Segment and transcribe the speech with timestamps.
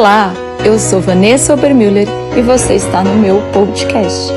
[0.00, 0.32] Olá,
[0.64, 4.32] eu sou Vanessa Obermüller e você está no meu podcast.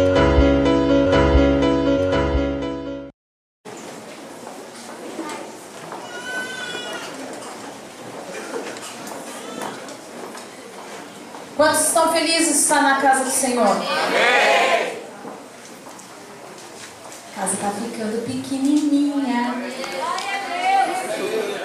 [11.55, 13.65] Quantos estão felizes de estar na casa do Senhor?
[13.65, 14.97] Amém.
[17.31, 19.55] A casa está ficando pequenininha.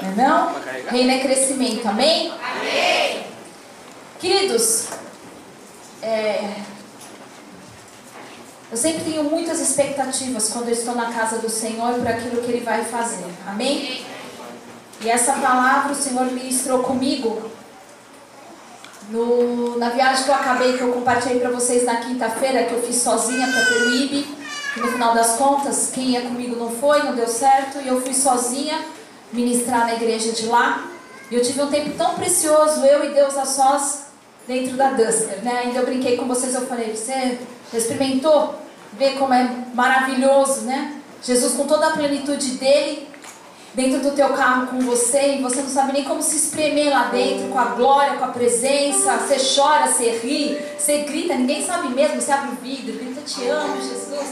[0.03, 0.55] Não é não?
[0.89, 2.33] Reino é crescimento, amém?
[2.41, 2.57] Amém.
[4.21, 4.89] Queridos,
[6.03, 6.54] é,
[8.68, 12.50] eu sempre tenho muitas expectativas quando eu estou na casa do Senhor para aquilo que
[12.50, 14.04] Ele vai fazer, amém?
[15.00, 17.49] E essa palavra o Senhor ministrou comigo
[19.08, 22.82] no, na viagem que eu acabei, que eu compartilhei para vocês na quinta-feira, que eu
[22.82, 24.27] fiz sozinha para Peruíbe,
[24.75, 28.00] que no final das contas, quem ia comigo não foi, não deu certo, e eu
[28.03, 28.85] fui sozinha
[29.32, 30.89] ministrar na igreja de lá.
[31.30, 34.08] E eu tive um tempo tão precioso, eu e Deus a sós,
[34.48, 35.61] dentro da Duster, né?
[35.64, 37.38] Ainda eu brinquei com vocês, eu falei, você
[37.72, 38.55] experimentou
[38.94, 40.96] ver como é maravilhoso, né?
[41.22, 43.06] Jesus com toda a plenitude dele,
[43.74, 47.08] dentro do teu carro com você e você não sabe nem como se espremer lá
[47.08, 49.18] dentro, com a glória, com a presença.
[49.18, 52.20] Você chora, você ri, você grita, ninguém sabe mesmo.
[52.20, 54.28] Você abre o vidro, grita: Te amo, Jesus.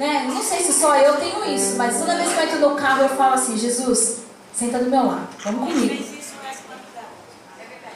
[0.00, 0.24] Né?
[0.26, 3.02] Não sei se só eu tenho isso, mas toda vez que eu entro no carro
[3.02, 6.19] eu falo assim: Jesus, senta do meu lado, vamos comigo.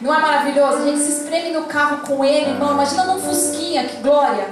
[0.01, 0.79] Não é maravilhoso?
[0.79, 2.73] A gente se espreme no carro com ele, irmão.
[2.73, 4.47] Imagina num Fusquinha, que glória.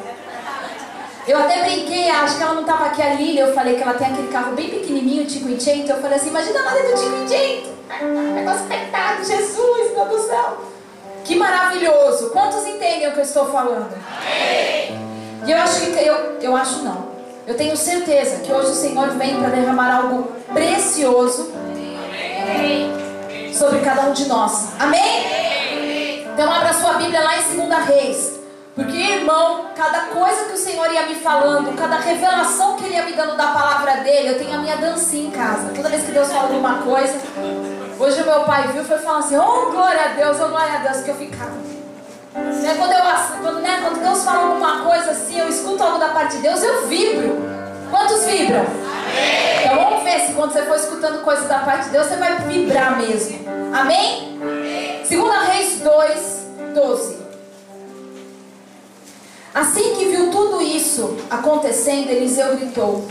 [1.27, 3.95] Eu até brinquei, acho que ela não estava aqui a Lília, eu falei que ela
[3.95, 5.91] tem aquele carro bem pequenininho, Tico Incento.
[5.91, 7.71] Eu falei assim, imagina ela dentro do Tico Incento.
[8.35, 10.59] Negócio apertado, Jesus, meu Deus do céu.
[11.25, 12.31] Que maravilhoso.
[12.31, 13.95] Quantos entendem o que eu estou falando?
[15.47, 17.13] E eu acho que, eu, eu acho não.
[17.47, 21.53] Eu tenho certeza que hoje o Senhor vem para derramar algo precioso
[23.55, 24.73] sobre cada um de nós.
[24.79, 26.27] Amém?
[26.33, 28.43] Então abra sua Bíblia lá em 2 Reis.
[28.75, 33.05] Porque, irmão, cada coisa que o Senhor ia me falando, cada revelação que Ele ia
[33.05, 35.73] me dando da palavra dele, eu tenho a minha dancinha em casa.
[35.75, 37.21] Toda vez que Deus fala alguma coisa,
[37.99, 40.79] hoje o meu pai viu foi falar assim: Oh, glória a Deus, oh, glória a
[40.79, 41.53] Deus, que eu ficava.
[42.35, 43.03] Né, quando, eu,
[43.43, 46.63] quando, né, quando Deus fala alguma coisa assim, eu escuto algo da parte de Deus,
[46.63, 47.43] eu vibro.
[47.91, 48.61] Quantos vibram?
[48.61, 49.67] Amém.
[49.67, 49.82] Então
[51.23, 53.41] coisas da parte de Deus, você vai vibrar mesmo.
[53.73, 54.39] Amém?
[55.09, 57.23] 2 Reis 2, 12.
[59.55, 63.07] Assim que viu tudo isso acontecendo, Eliseu gritou: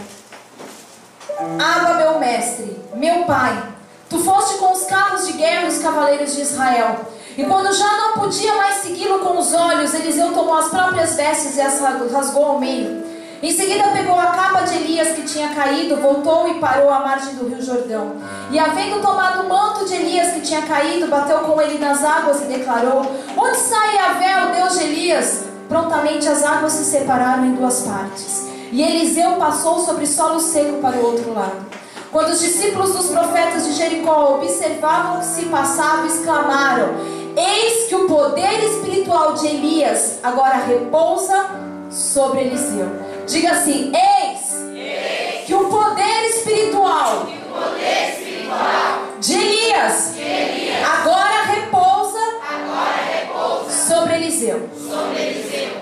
[1.60, 3.64] Água, meu mestre, meu pai,
[4.10, 7.00] tu foste com os carros de guerra e os cavaleiros de Israel.
[7.38, 11.56] E quando já não podia mais segui-lo com os olhos, Eliseu tomou as próprias vestes
[11.56, 13.11] e as rasgou ao meio.
[13.42, 17.34] Em seguida pegou a capa de Elias que tinha caído, voltou e parou à margem
[17.34, 18.18] do rio Jordão.
[18.52, 22.42] E havendo tomado o manto de Elias que tinha caído, bateu com ele nas águas
[22.42, 23.02] e declarou:
[23.36, 25.44] Onde sai Yahvé, o Deus de Elias?
[25.68, 28.48] Prontamente as águas se separaram em duas partes.
[28.72, 31.66] E Eliseu passou sobre solo seco para o outro lado.
[32.12, 36.90] Quando os discípulos dos profetas de Jericó observavam o que se passava, exclamaram:
[37.36, 41.50] Eis que o poder espiritual de Elias agora repousa
[41.90, 43.11] sobre Eliseu.
[43.32, 50.86] Diga assim: Eis, Eis que o poder espiritual, o poder espiritual de, Elias, de Elias
[50.86, 54.70] agora repousa, agora repousa sobre Eliseu.
[54.78, 55.82] Sobre Eliseu.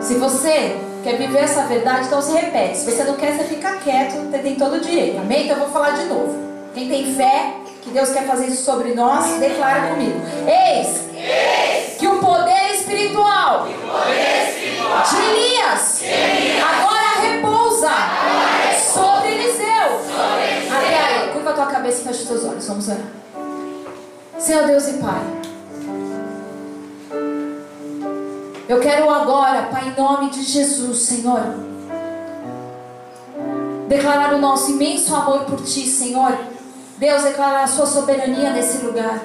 [0.00, 2.78] Se você quer viver essa verdade, então se repete.
[2.78, 5.18] Se você não quer, você fica quieto, você tem todo o direito.
[5.18, 5.46] Amém?
[5.46, 6.38] Então eu vou falar de novo.
[6.74, 10.20] Quem tem fé que Deus quer fazer isso sobre nós, declara comigo.
[10.46, 11.09] Eis,
[11.98, 18.80] Que o poder espiritual, o poder espiritual de, Elias, de Elias agora repousa, agora.
[18.80, 20.00] Sobre Eliseu.
[20.70, 22.66] Até aí, curva a tua cabeça e fecha os teus olhos.
[22.66, 23.00] Vamos orar.
[24.38, 25.40] Senhor Deus e Pai.
[28.68, 31.42] Eu quero agora, Pai, em nome de Jesus, Senhor,
[33.88, 36.38] declarar o nosso imenso amor por Ti, Senhor.
[36.96, 39.20] Deus, declarar a Sua soberania nesse lugar.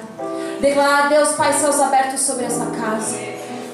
[0.60, 3.16] Declarar, Deus, Pai, céus abertos sobre essa casa.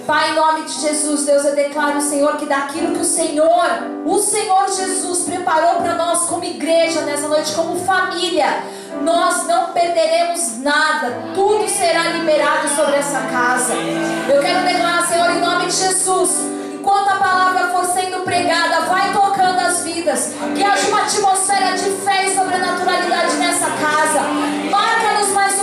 [0.07, 3.67] Pai, em nome de Jesus, Deus, eu declaro, Senhor, que daquilo que o Senhor,
[4.05, 8.65] o Senhor Jesus preparou para nós como igreja nessa noite, como família,
[9.03, 13.75] nós não perderemos nada, tudo será liberado sobre essa casa.
[13.75, 16.31] Eu quero declarar, Senhor, em nome de Jesus,
[16.75, 21.91] enquanto a palavra for sendo pregada, vai tocando as vidas, que haja uma atmosfera de
[22.05, 24.21] fé e sobrenaturalidade nessa casa.
[24.69, 25.12] Mais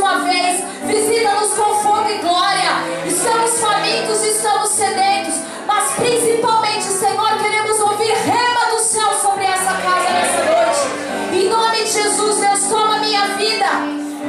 [0.10, 2.82] uma vez, visita-nos com fogo e glória.
[3.06, 5.36] Estamos famintos, estamos sedentos,
[5.68, 11.36] mas principalmente, Senhor, queremos ouvir rema do céu sobre essa casa nessa noite.
[11.36, 13.68] Em nome de Jesus, Deus, toma minha vida.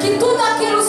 [0.01, 0.80] Que tudo aquilo,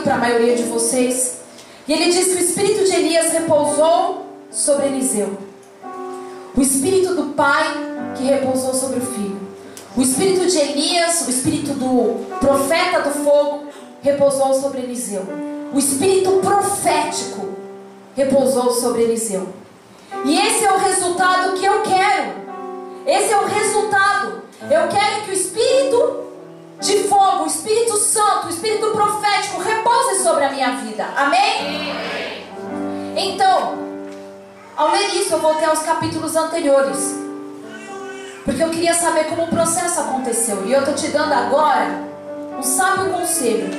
[0.00, 1.38] para a maioria de vocês.
[1.86, 5.36] E ele diz que o espírito de Elias repousou sobre Eliseu.
[6.56, 7.74] O espírito do pai
[8.16, 9.40] que repousou sobre o filho.
[9.96, 13.66] O espírito de Elias, o espírito do profeta do fogo,
[14.02, 15.22] repousou sobre Eliseu.
[15.72, 17.48] O espírito profético
[18.16, 19.48] repousou sobre Eliseu.
[20.24, 22.32] E esse é o resultado que eu quero.
[23.06, 24.42] Esse é o resultado.
[24.62, 26.23] Eu quero que o espírito
[26.80, 31.06] de fogo, o Espírito Santo, o Espírito profético repouse sobre a minha vida.
[31.16, 31.94] Amém?
[33.16, 33.78] Então,
[34.76, 37.14] ao ler isso, eu voltei aos capítulos anteriores.
[38.44, 40.66] Porque eu queria saber como o processo aconteceu.
[40.66, 42.04] E eu estou te dando agora
[42.58, 43.70] um sábio conselho.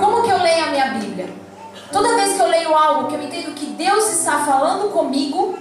[0.00, 1.28] Como que eu leio a minha Bíblia?
[1.92, 5.58] Toda vez que eu leio algo que eu entendo que Deus está falando comigo,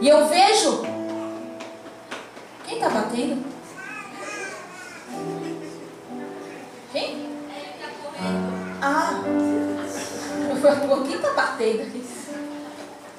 [0.00, 0.82] e eu vejo.
[2.64, 3.44] Quem está batendo?
[6.92, 7.28] Quem?
[8.80, 9.20] Ah!
[11.06, 12.04] Quem está batendo aqui?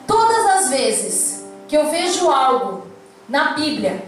[0.07, 2.87] Todas as vezes que eu vejo algo
[3.27, 4.03] na Bíblia,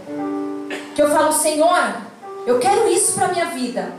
[0.95, 1.95] que eu falo, Senhor,
[2.45, 3.93] eu quero isso para minha vida.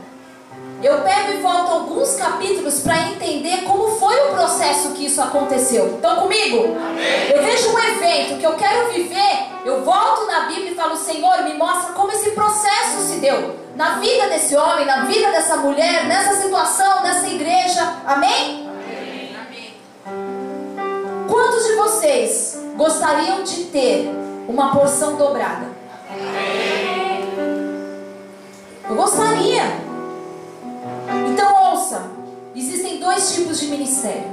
[0.83, 5.95] Eu pego e volto alguns capítulos para entender como foi o processo que isso aconteceu.
[5.95, 6.75] Estão comigo?
[6.75, 7.31] Amém.
[7.33, 11.43] Eu vejo um evento que eu quero viver, eu volto na Bíblia e falo, Senhor,
[11.43, 16.05] me mostra como esse processo se deu na vida desse homem, na vida dessa mulher,
[16.07, 17.81] nessa situação, nessa igreja.
[18.05, 18.69] Amém?
[19.35, 19.73] Amém.
[21.27, 24.09] Quantos de vocês gostariam de ter
[24.47, 25.67] uma porção dobrada?
[26.09, 27.23] Amém.
[28.87, 29.63] Eu gostaria.
[31.31, 32.03] Então ouça,
[32.55, 34.31] existem dois tipos de ministério.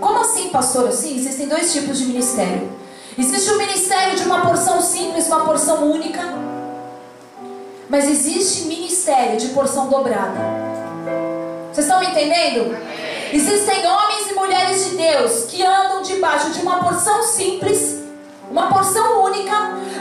[0.00, 0.90] Como assim, pastor?
[0.92, 2.70] Sim, existem dois tipos de ministério.
[3.16, 6.22] Existe o ministério de uma porção simples, uma porção única.
[7.88, 10.38] Mas existe ministério de porção dobrada.
[11.72, 12.76] Vocês estão me entendendo?
[13.32, 18.02] Existem homens e mulheres de Deus que andam debaixo de uma porção simples,
[18.50, 19.54] uma porção única,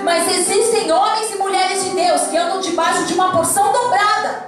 [0.03, 4.47] mas existem homens e mulheres de Deus que andam debaixo de uma porção dobrada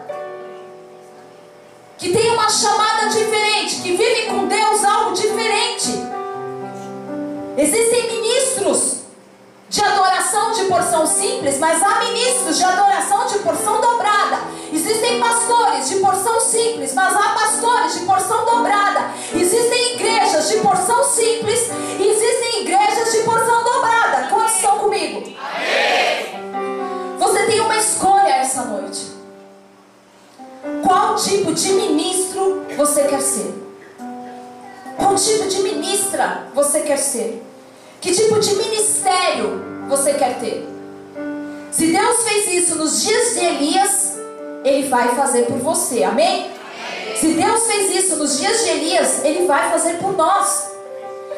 [1.99, 6.01] que tem uma chamada diferente, que vive com Deus algo diferente.
[7.57, 8.98] Existem ministros
[9.69, 14.39] de adoração de porção simples, mas há ministros de adoração de porção dobrada.
[14.73, 19.11] Existem pastores de porção simples, mas há pastores de porção dobrada.
[19.33, 21.69] Existem igrejas de porção simples
[22.19, 24.27] existem igrejas de porção dobrada.
[24.29, 25.33] Quantos estão comigo?
[27.17, 29.07] Você tem uma escolha essa noite.
[30.85, 33.53] Qual tipo de ministro você quer ser?
[34.97, 37.48] Qual tipo de ministra você quer ser?
[38.01, 40.67] Que tipo de ministério você quer ter?
[41.71, 44.17] Se Deus fez isso nos dias de Elias,
[44.63, 46.49] Ele vai fazer por você, amém?
[47.15, 50.69] Se Deus fez isso nos dias de Elias, Ele vai fazer por nós.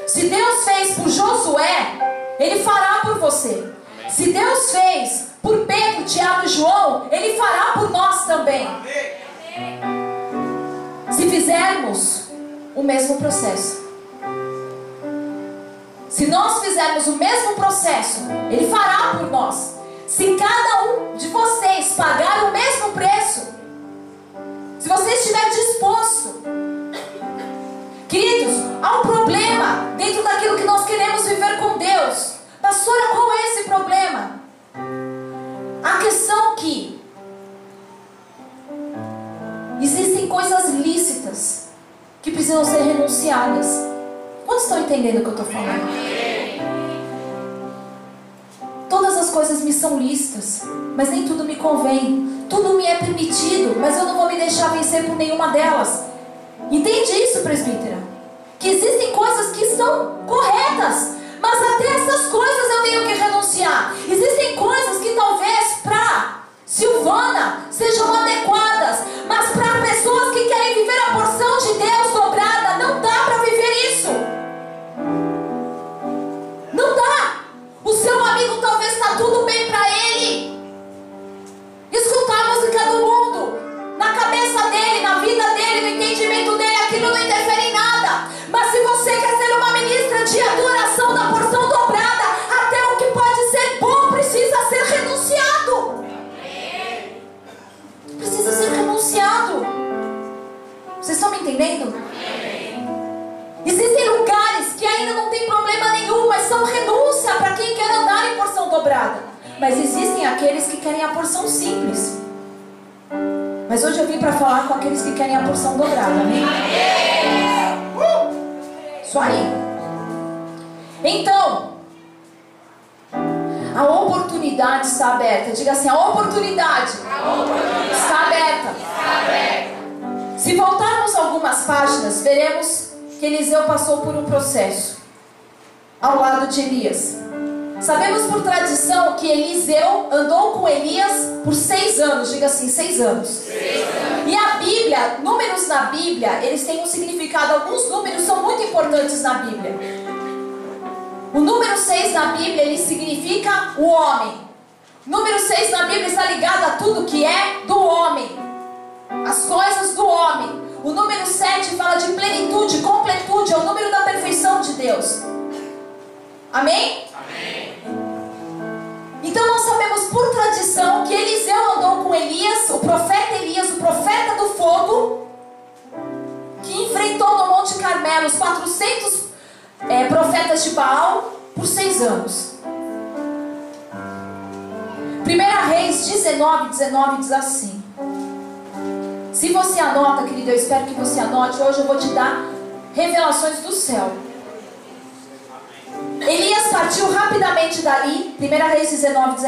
[0.05, 3.63] Se Deus fez por Josué, Ele fará por você.
[4.09, 8.67] Se Deus fez por Pedro, Tiago e João, Ele fará por nós também.
[11.11, 12.25] Se fizermos
[12.75, 13.90] o mesmo processo.
[16.11, 18.19] Se nós fizermos o mesmo processo,
[18.51, 19.75] Ele fará por nós.
[20.05, 23.47] Se cada um de vocês pagar o mesmo preço,
[24.77, 26.43] se você estiver disposto,
[28.09, 32.33] queridos, há um problema dentro daquilo que nós queremos viver com Deus.
[32.61, 34.41] Pastora, qual é esse problema?
[35.81, 37.01] A questão que
[39.81, 41.69] existem coisas lícitas
[42.21, 43.91] que precisam ser renunciadas.
[44.51, 45.87] Quantos estão entendendo o que eu estou falando?
[48.89, 52.45] Todas as coisas me são lícitas, mas nem tudo me convém.
[52.49, 56.03] Tudo me é permitido, mas eu não vou me deixar vencer por nenhuma delas.
[56.69, 57.97] Entende isso, presbítera?
[58.59, 63.95] Que existem coisas que são corretas, mas até essas coisas eu tenho que renunciar.
[64.05, 64.20] Existem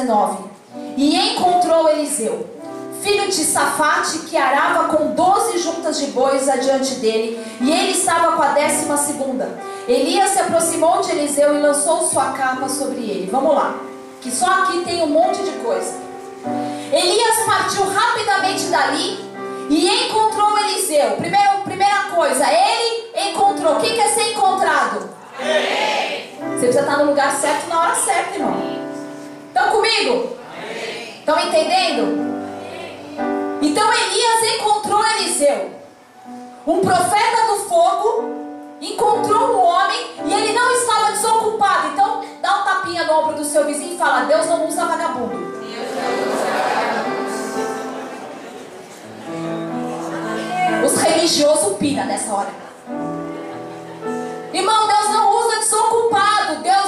[0.04, 0.50] 19, 19,
[0.98, 2.54] e encontrou Eliseu
[3.04, 8.38] filho de Safate, que arava com doze juntas de bois adiante dele, e ele estava
[8.38, 9.60] com a décima segunda.
[9.88, 13.30] Elias se aproximou de Eliseu e lançou sua capa sobre ele.
[13.30, 13.76] Vamos lá,
[14.22, 16.02] que só aqui tem um monte de coisa.
[16.92, 19.20] Elias partiu rapidamente dali
[19.70, 21.18] e encontrou Eliseu.
[21.18, 23.76] Primeiro, primeira coisa, ele encontrou.
[23.82, 25.10] Quem quer ser encontrado?
[25.38, 28.83] Você precisa estar no lugar certo na hora certa, irmão.
[29.54, 30.36] Estão comigo?
[31.20, 32.34] Estão entendendo?
[33.62, 35.70] Então Elias encontrou Eliseu,
[36.66, 38.32] um profeta do fogo,
[38.82, 41.90] encontrou um homem e ele não estava desocupado.
[41.90, 45.54] Então dá um tapinha no ombro do seu vizinho e fala: Deus não usa vagabundo.
[50.84, 52.50] Os religiosos pira nessa hora.
[54.52, 56.64] Irmão, Deus não usa desocupado.
[56.64, 56.83] Deus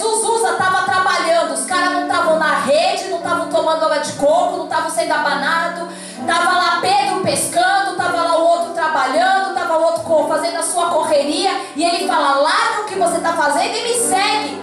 [0.00, 1.52] Jesus usa estava trabalhando.
[1.52, 5.12] Os caras não estavam na rede, não estavam tomando água de coco, não estavam sendo
[5.12, 5.88] abanados.
[6.26, 10.86] Tava lá Pedro pescando, tava lá o outro trabalhando, tava o outro fazendo a sua
[10.88, 11.50] correria.
[11.76, 14.62] E ele fala: larga o que você está fazendo e me segue.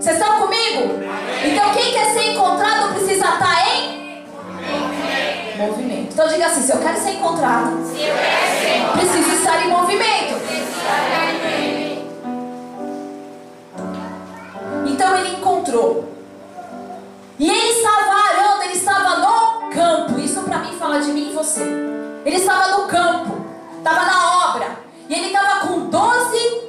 [0.00, 1.02] Vocês estão comigo?
[1.44, 4.24] Então quem quer ser encontrado precisa estar tá em
[5.56, 6.12] movimento.
[6.12, 7.76] Então diga assim: se eu quero ser encontrado,
[8.94, 10.38] preciso estar em movimento.
[14.88, 16.08] Então ele encontrou.
[17.38, 20.18] E ele estava arando, ele estava no campo.
[20.18, 21.62] Isso para mim fala de mim e você.
[22.24, 23.36] Ele estava no campo,
[23.78, 24.78] estava na obra.
[25.08, 26.68] E ele estava com 12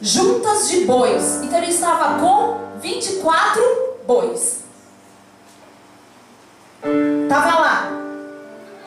[0.00, 1.42] juntas de bois.
[1.42, 3.62] Então ele estava com 24
[4.06, 4.64] bois.
[7.22, 7.88] Estava lá,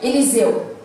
[0.02, 0.76] Eliseu.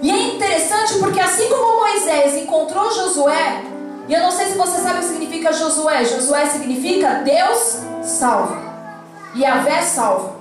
[0.00, 3.64] E é interessante porque assim como Moisés encontrou Josué,
[4.08, 6.04] e eu não sei se você sabe o que significa Josué.
[6.04, 8.62] Josué significa Deus salva.
[9.36, 10.36] Yahvé salva.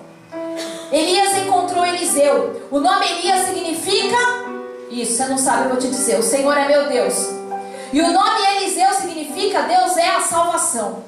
[0.91, 2.67] Elias encontrou Eliseu.
[2.71, 4.45] O nome Elias significa
[4.89, 6.19] isso, você não sabe, eu vou te dizer.
[6.19, 7.29] O Senhor é meu Deus.
[7.91, 11.03] E o nome Eliseu significa Deus é a salvação.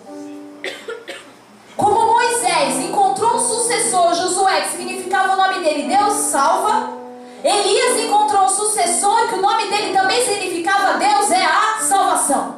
[1.76, 6.98] Como Moisés encontrou um sucessor, Josué, que significava o nome dele, Deus salva.
[7.44, 12.58] Elias encontrou um sucessor, que o nome dele também significava Deus é a salvação.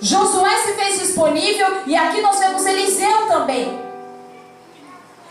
[0.00, 3.78] Josué se fez disponível e aqui nós vemos Eliseu também.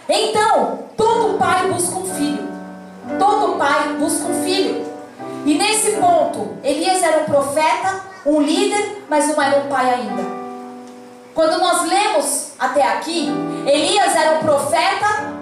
[0.08, 2.48] Então, todo pai busca um filho.
[3.18, 4.86] Todo pai busca um filho.
[5.46, 10.24] E nesse ponto, Elias era um profeta, um líder, mas não era um pai ainda.
[11.34, 13.30] Quando nós lemos até aqui,
[13.66, 15.39] Elias era um profeta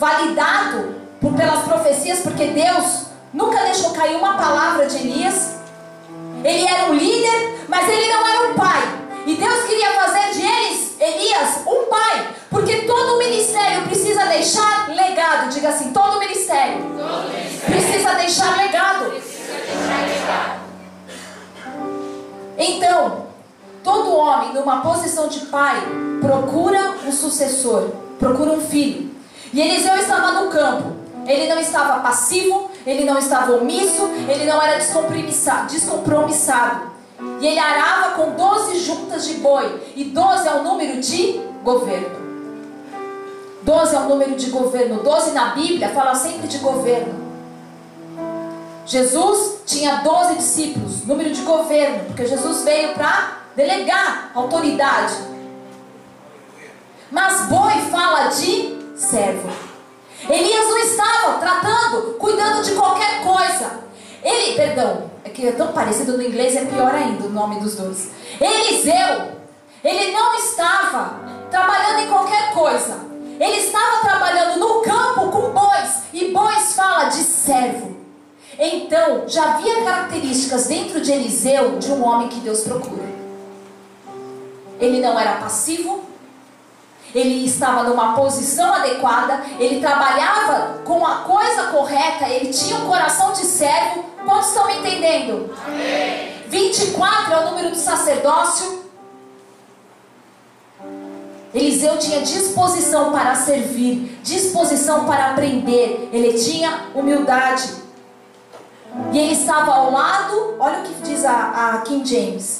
[0.00, 3.02] validado por, pelas profecias, porque Deus
[3.34, 5.56] nunca deixou cair uma palavra de Elias.
[6.42, 8.82] Ele era um líder, mas ele não era um pai.
[9.26, 12.28] E Deus queria fazer de eles, Elias, um pai.
[12.48, 15.50] Porque todo ministério precisa deixar legado.
[15.50, 19.10] Diga assim: todo ministério, todo ministério precisa, deixar legado.
[19.10, 20.60] precisa deixar legado.
[22.56, 23.26] Então,
[23.84, 25.80] todo homem numa posição de pai
[26.20, 29.19] procura um sucessor, procura um filho.
[29.52, 30.96] E Eliseu estava no campo.
[31.26, 36.90] Ele não estava passivo, ele não estava omisso, ele não era descompromissado.
[37.40, 39.92] E ele arava com 12 juntas de boi.
[39.94, 42.18] E 12 é o número de governo.
[43.62, 45.02] 12 é o número de governo.
[45.02, 47.28] 12 na Bíblia fala sempre de governo.
[48.86, 55.14] Jesus tinha 12 discípulos, número de governo, porque Jesus veio para delegar autoridade.
[57.10, 59.48] Mas boi fala de servo.
[60.28, 63.80] Elias não estava tratando, cuidando de qualquer coisa.
[64.22, 67.74] Ele, perdão, é que é tão parecido no inglês, é pior ainda o nome dos
[67.76, 68.10] dois.
[68.38, 69.32] Eliseu,
[69.82, 73.08] ele não estava trabalhando em qualquer coisa.
[73.40, 77.96] Ele estava trabalhando no campo com bois, e bois fala de servo.
[78.58, 83.08] Então, já havia características dentro de Eliseu de um homem que Deus procura.
[84.78, 86.09] Ele não era passivo,
[87.14, 93.32] ele estava numa posição adequada, ele trabalhava com a coisa correta, ele tinha um coração
[93.32, 94.04] de servo.
[94.24, 95.52] Quantos estão me entendendo?
[95.66, 96.30] Amém.
[96.48, 98.80] 24 é o número do sacerdócio.
[101.52, 107.80] Eliseu tinha disposição para servir, disposição para aprender, ele tinha humildade.
[109.12, 112.59] E ele estava ao lado, olha o que diz a, a King James.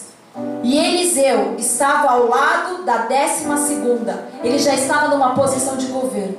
[0.62, 4.28] E Eliseu estava ao lado da décima segunda.
[4.42, 6.38] Ele já estava numa posição de governo.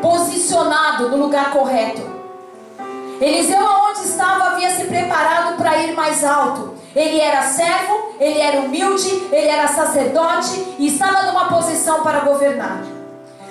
[0.00, 2.02] Posicionado no lugar correto.
[3.20, 6.74] Eliseu, aonde estava, havia se preparado para ir mais alto.
[6.96, 12.82] Ele era servo, ele era humilde, ele era sacerdote e estava numa posição para governar.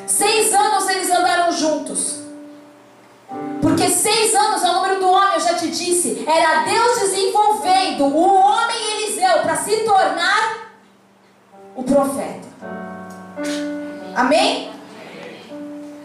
[0.08, 2.19] Seis anos eles andaram juntos.
[3.80, 6.26] Porque seis anos é o número do homem, eu já te disse.
[6.28, 10.74] Era Deus desenvolvendo o homem Eliseu para se tornar
[11.78, 12.50] o profeta.
[14.14, 14.70] Amém?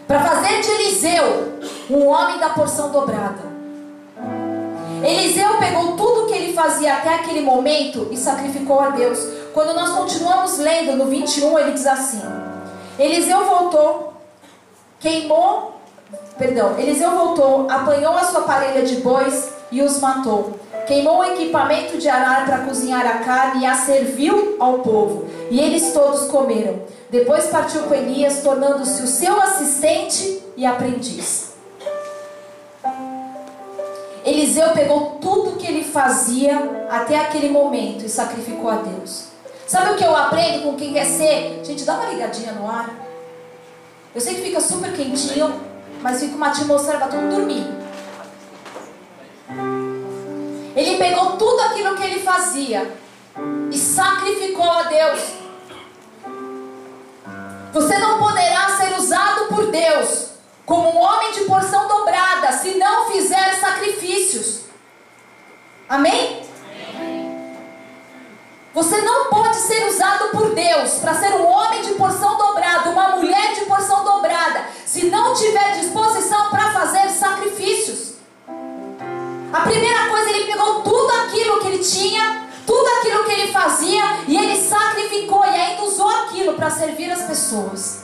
[0.07, 1.59] Para fazer de Eliseu
[1.89, 3.43] um homem da porção dobrada.
[5.03, 9.19] Eliseu pegou tudo que ele fazia até aquele momento e sacrificou a Deus.
[9.53, 12.21] Quando nós continuamos lendo no 21, ele diz assim:
[12.97, 14.13] Eliseu voltou,
[14.97, 15.74] queimou
[16.37, 20.59] Perdão, Eliseu voltou, apanhou a sua parelha de bois e os matou.
[20.85, 25.27] Queimou o equipamento de arar para cozinhar a carne e a serviu ao povo.
[25.49, 26.81] E eles todos comeram.
[27.09, 31.53] Depois partiu com Elias, tornando-se o seu assistente e aprendiz.
[34.25, 39.25] Eliseu pegou tudo que ele fazia até aquele momento e sacrificou a Deus.
[39.67, 41.61] Sabe o que eu aprendo com quem quer ser?
[41.63, 42.93] Gente, dá uma ligadinha no ar.
[44.13, 45.53] Eu sei que fica super quentinho,
[46.01, 47.65] mas fica uma atmosfera para todo dormir.
[50.75, 52.95] Ele pegou tudo aquilo que ele fazia
[53.71, 55.21] e sacrificou a Deus.
[57.73, 60.29] Você não poderá ser usado por Deus
[60.65, 64.61] como um homem de porção dobrada se não fizer sacrifícios.
[65.87, 66.54] Amém?
[68.75, 73.15] Você não pode ser usado por Deus para ser um homem de porção dobrada, uma
[73.15, 78.15] mulher de porção dobrada, se não tiver disposição para fazer sacrifícios.
[79.53, 84.03] A primeira coisa, ele pegou tudo aquilo que ele tinha, tudo aquilo que ele fazia,
[84.27, 88.01] e ele sacrificou e ainda usou aquilo para servir as pessoas.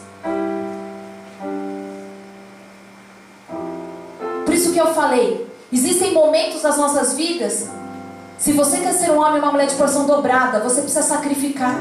[4.46, 7.81] Por isso que eu falei, existem momentos das nossas vidas
[8.42, 11.76] se você quer ser um homem ou uma mulher de porção dobrada, você precisa sacrificar.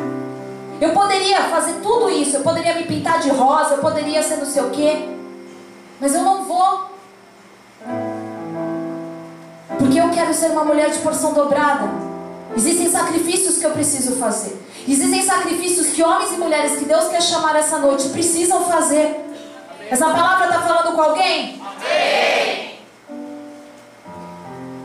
[0.79, 4.45] Eu poderia fazer tudo isso, eu poderia me pintar de rosa, eu poderia ser não
[4.45, 5.09] sei o quê,
[5.99, 6.91] mas eu não vou.
[9.79, 11.89] Porque eu quero ser uma mulher de porção dobrada.
[12.55, 14.63] Existem sacrifícios que eu preciso fazer.
[14.87, 19.19] Existem sacrifícios que homens e mulheres que Deus quer chamar essa noite precisam fazer.
[19.91, 21.59] Essa palavra está falando com alguém?
[21.59, 22.71] Amém.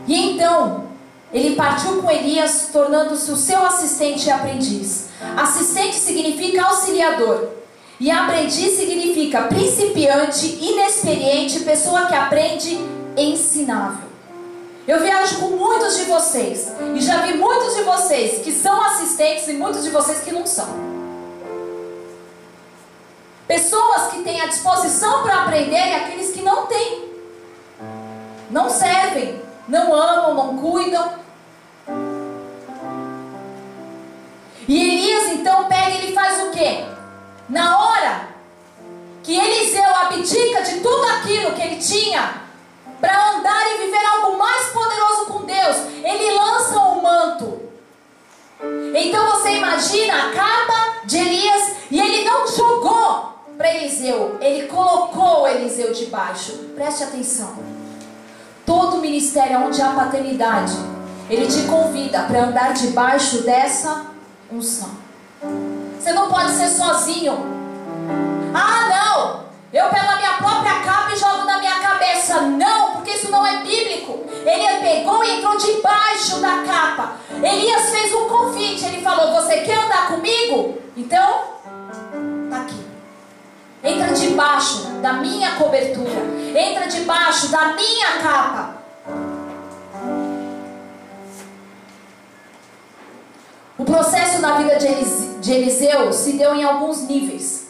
[0.08, 0.85] E então,
[1.32, 5.06] ele partiu com Elias, tornando-se o seu assistente e aprendiz.
[5.36, 7.48] Assistente significa auxiliador.
[7.98, 12.78] E aprendiz significa principiante, inexperiente, pessoa que aprende
[13.16, 14.06] ensinável.
[14.86, 19.48] Eu viajo com muitos de vocês e já vi muitos de vocês que são assistentes
[19.48, 20.68] e muitos de vocês que não são.
[23.48, 27.04] Pessoas que têm a disposição para aprender e aqueles que não têm.
[28.48, 31.12] Não servem, não amam, não cuidam.
[34.68, 36.84] E Elias então pega e ele faz o quê?
[37.48, 38.28] Na hora
[39.22, 42.42] que Eliseu abdica de tudo aquilo que ele tinha
[43.00, 47.60] para andar e viver algo mais poderoso com Deus, ele lança o manto.
[48.94, 55.46] Então você imagina a capa de Elias e ele não jogou para Eliseu, ele colocou
[55.48, 56.52] Eliseu debaixo.
[56.74, 57.75] Preste atenção.
[58.66, 60.74] Todo ministério onde há paternidade,
[61.30, 64.06] ele te convida para andar debaixo dessa
[64.50, 64.90] unção.
[65.98, 67.38] Você não pode ser sozinho.
[68.52, 69.46] Ah, não!
[69.72, 72.40] Eu pego a minha própria capa e jogo na minha cabeça.
[72.40, 74.24] Não, porque isso não é bíblico.
[74.44, 77.16] Ele pegou e entrou debaixo da capa.
[77.42, 78.84] Elias fez um convite.
[78.84, 80.78] Ele falou: Você quer andar comigo?
[80.96, 81.40] Então,
[82.50, 82.85] tá aqui.
[83.82, 86.22] Entra debaixo da minha cobertura.
[86.54, 88.76] Entra debaixo da minha capa.
[93.78, 94.76] O processo na vida
[95.40, 97.66] de Eliseu se deu em alguns níveis.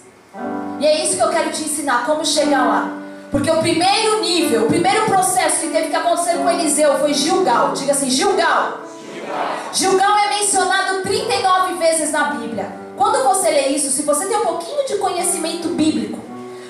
[0.78, 2.92] E é isso que eu quero te ensinar, como chegar lá.
[3.30, 7.72] Porque o primeiro nível, o primeiro processo que teve que acontecer com Eliseu foi Gilgal.
[7.72, 8.82] Diga assim, Gilgal.
[9.12, 12.85] Gilgal, Gilgal é mencionado 39 vezes na Bíblia.
[12.96, 16.18] Quando você lê isso, se você tem um pouquinho de conhecimento bíblico,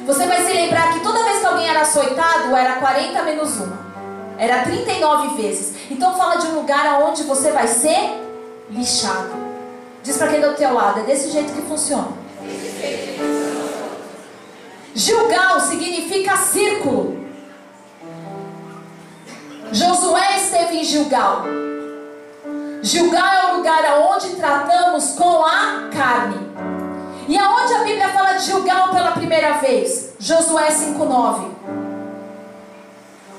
[0.04, 3.72] você vai se lembrar que toda vez que alguém era açoitado, era 40 menos 1.
[4.38, 5.74] Era 39 vezes.
[5.90, 8.22] Então fala de um lugar onde você vai ser
[8.70, 9.30] lixado.
[10.02, 12.08] Diz para quem está do teu lado, é desse jeito que funciona.
[14.94, 17.24] Gilgal significa círculo.
[19.72, 21.44] Josué esteve em Gilgal.
[22.82, 26.46] Gilgal é o lugar onde tratamos com a carne.
[27.28, 30.14] E aonde a Bíblia fala de Gilgal pela primeira vez?
[30.18, 31.50] Josué 5:9.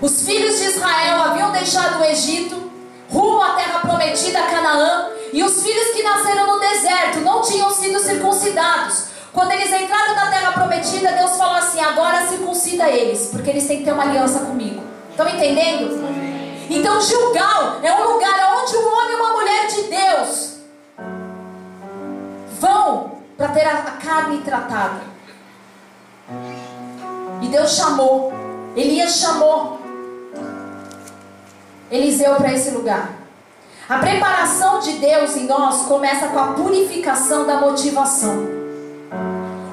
[0.01, 2.71] Os filhos de Israel haviam deixado o Egito,
[3.09, 7.99] rumo à terra prometida, Canaã, e os filhos que nasceram no deserto não tinham sido
[7.99, 9.05] circuncidados.
[9.33, 13.79] Quando eles entraram na terra prometida, Deus falou assim: agora circuncida eles, porque eles têm
[13.79, 14.83] que ter uma aliança comigo.
[15.09, 16.26] Estão entendendo?
[16.69, 20.57] Então Gilgal é um lugar onde um homem e uma mulher de Deus
[22.59, 25.01] vão para ter a carne tratada.
[27.41, 28.33] E Deus chamou,
[28.75, 29.79] Elias chamou
[31.89, 33.11] Eliseu para esse lugar.
[33.87, 38.45] A preparação de Deus em nós começa com a purificação da motivação.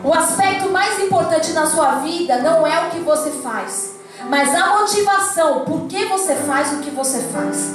[0.05, 3.94] O aspecto mais importante na sua vida não é o que você faz,
[4.29, 7.75] mas a motivação, por que você faz o que você faz?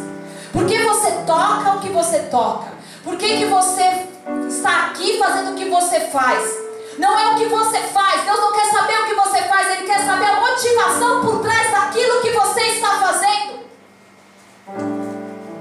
[0.51, 2.67] Por que você toca o que você toca?
[3.03, 4.07] Por que, que você
[4.47, 6.69] está aqui fazendo o que você faz?
[6.97, 9.87] Não é o que você faz, Deus não quer saber o que você faz, Ele
[9.87, 13.59] quer saber a motivação por trás daquilo que você está fazendo.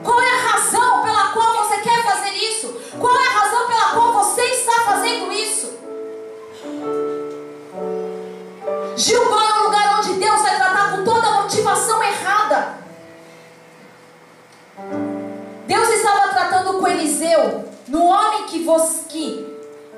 [0.02, 2.68] Qual é a razão pela qual você quer fazer isso?
[2.98, 5.78] Qual é a razão pela qual você está fazendo isso?
[8.96, 9.77] Gilgal é um lugar
[11.58, 12.78] motivação errada.
[15.66, 19.46] Deus estava tratando com Eliseu, no homem que, vos, que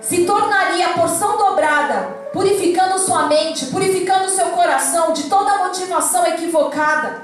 [0.00, 7.22] se tornaria a porção dobrada, purificando sua mente, purificando seu coração de toda motivação equivocada,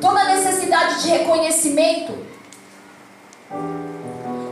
[0.00, 2.16] toda necessidade de reconhecimento.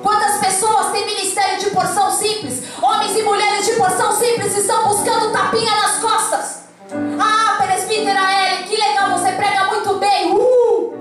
[0.03, 2.63] Quantas pessoas têm ministério de porção simples?
[2.83, 6.68] Homens e mulheres de porção simples estão buscando tapinha nas costas.
[6.91, 10.33] Ah, presbítera Ellen, que legal, você prega muito bem.
[10.33, 10.95] Uh!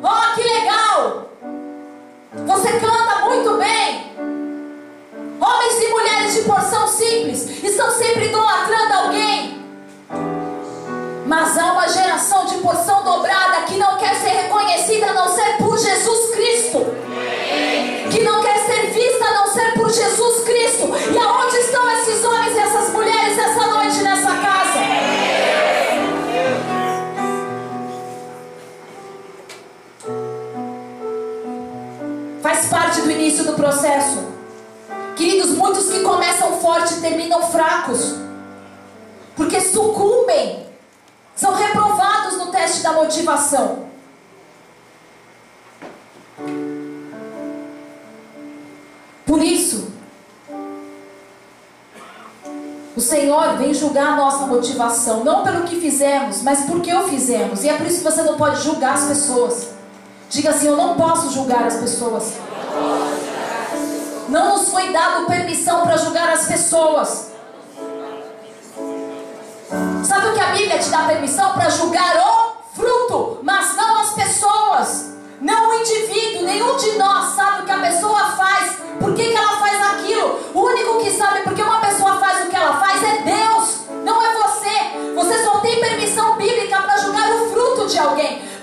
[0.00, 1.28] Oh, que legal!
[2.46, 4.12] Você canta muito bem.
[5.40, 9.64] Homens e mulheres de porção simples estão sempre idolatrando alguém.
[11.26, 15.56] Mas há uma geração de porção dobrada que não quer ser reconhecida a não ser
[15.58, 16.86] por Jesus Cristo.
[18.10, 20.88] Que não quer ser vista a não ser por Jesus Cristo.
[21.12, 22.43] E aonde estão esses homens
[32.44, 34.18] Faz parte do início do processo.
[35.16, 38.16] Queridos, muitos que começam forte terminam fracos.
[39.34, 40.66] Porque sucumbem.
[41.34, 43.86] São reprovados no teste da motivação.
[49.24, 49.90] Por isso,
[52.94, 57.08] o Senhor vem julgar a nossa motivação, não pelo que fizemos, mas por que o
[57.08, 57.64] fizemos.
[57.64, 59.74] E é por isso que você não pode julgar as pessoas.
[60.34, 62.32] Diga assim: Eu não posso julgar as pessoas.
[64.28, 67.30] Não nos foi dado permissão para julgar as pessoas.
[70.04, 74.10] Sabe o que a Bíblia te dá permissão para julgar o fruto, mas não as
[74.14, 76.42] pessoas, não o indivíduo.
[76.42, 80.40] Nenhum de nós sabe o que a pessoa faz, por que, que ela faz aquilo.
[80.52, 83.84] O único que sabe por que uma pessoa faz o que ela faz é Deus,
[84.02, 85.14] não é você.
[85.14, 88.53] Você só tem permissão bíblica para julgar o fruto de alguém.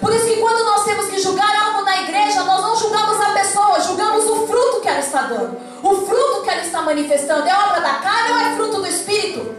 [0.92, 4.90] Temos que julgar algo na igreja, nós não julgamos a pessoa, julgamos o fruto que
[4.90, 7.48] ela está dando, o fruto que ela está manifestando?
[7.48, 9.56] É obra da carne ou é fruto do Espírito?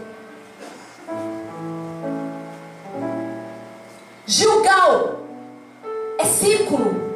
[4.27, 5.21] Gilgal
[6.19, 7.13] é círculo.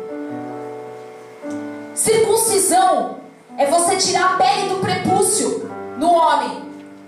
[1.95, 3.19] Circuncisão
[3.59, 6.66] é você tirar a pele do prepúcio no homem.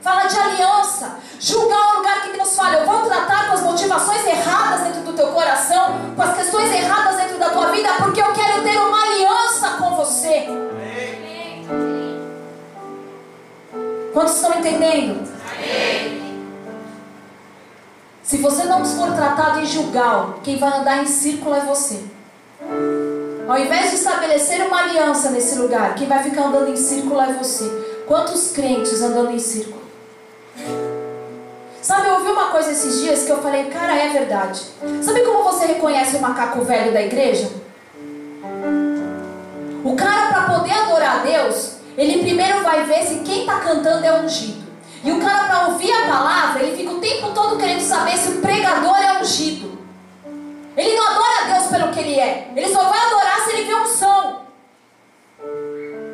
[0.09, 1.18] Fala de aliança.
[1.38, 2.77] Julgar um lugar que nos fala.
[2.77, 7.16] Eu vou tratar com as motivações erradas dentro do teu coração, com as questões erradas
[7.16, 10.49] dentro da tua vida, porque eu quero ter uma aliança com você.
[14.14, 15.29] Quantos estão entendendo?
[18.23, 22.03] Se você não for tratado em julgar, quem vai andar em círculo é você.
[23.47, 27.35] Ao invés de estabelecer uma aliança nesse lugar, quem vai ficar andando em círculo é
[27.35, 27.68] você.
[28.07, 29.88] Quantos crentes andando em círculo?
[31.81, 34.61] Sabe, eu ouvi uma coisa esses dias que eu falei, cara, é verdade.
[35.03, 37.51] Sabe como você reconhece o macaco velho da igreja?
[39.85, 44.05] O cara, para poder adorar a Deus, ele primeiro vai ver se quem está cantando
[44.05, 44.68] é ungido.
[45.03, 48.29] E o cara, para ouvir a palavra, ele fica o tempo todo querendo saber se
[48.29, 49.79] o pregador é ungido.
[50.77, 52.51] Ele não adora a Deus pelo que ele é.
[52.55, 54.42] Ele só vai adorar se ele vê unção.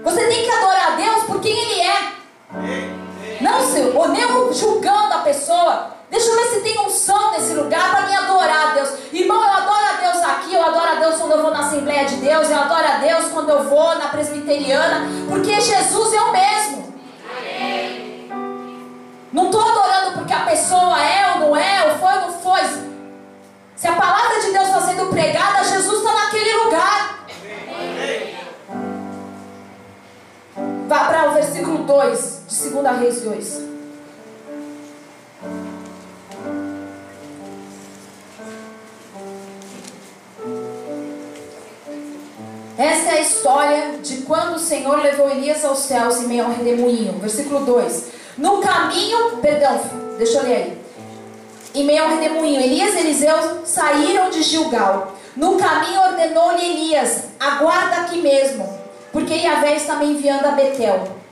[0.05, 3.04] Você tem que adorar a Deus por quem ele é.
[3.45, 4.23] Não, Senhor, ou nem
[4.55, 5.91] julgando a pessoa.
[6.11, 8.89] Deixa eu ver se tem unção nesse lugar para me adorar a Deus.
[9.13, 12.07] Irmão, eu adoro a Deus aqui, eu adoro a Deus quando eu vou na Assembleia
[12.07, 16.33] de Deus, eu adoro a Deus quando eu vou na presbiteriana, porque Jesus é o
[16.33, 16.95] mesmo.
[19.31, 22.63] Não estou adorando porque a pessoa é ou não é, ou foi ou não foi.
[23.77, 27.27] Se a palavra de Deus está sendo pregada, Jesus está naquele lugar.
[30.87, 33.75] Vá para o versículo 2 de 2 Reis 2.
[42.77, 46.53] Essa é a história de quando o Senhor levou Elias aos céus em meio ao
[46.53, 47.19] redemoinho.
[47.21, 48.09] Versículo 2.
[48.37, 49.81] No caminho, perdão,
[50.19, 50.85] deixa eu ler aí.
[51.75, 55.15] Em meio ao redemoinho, Elias e Eliseu saíram de Gilgal.
[55.37, 58.69] No caminho ordenou-lhe Elias: aguarda aqui mesmo,
[59.13, 61.24] porque Yahvé está me enviando a Betel.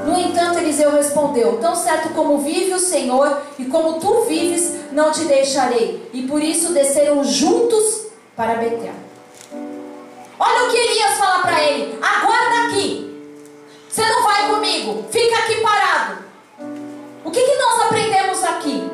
[0.00, 5.12] No entanto, Eliseu respondeu: Tão certo como vive o Senhor e como tu vives, não
[5.12, 6.08] te deixarei.
[6.12, 8.94] E por isso desceram juntos para Betel.
[10.38, 13.12] Olha o que Elias fala para ele: Aguarda aqui.
[13.88, 16.24] Você não vai comigo, fica aqui parado.
[17.24, 18.90] O que, que nós aprendemos aqui?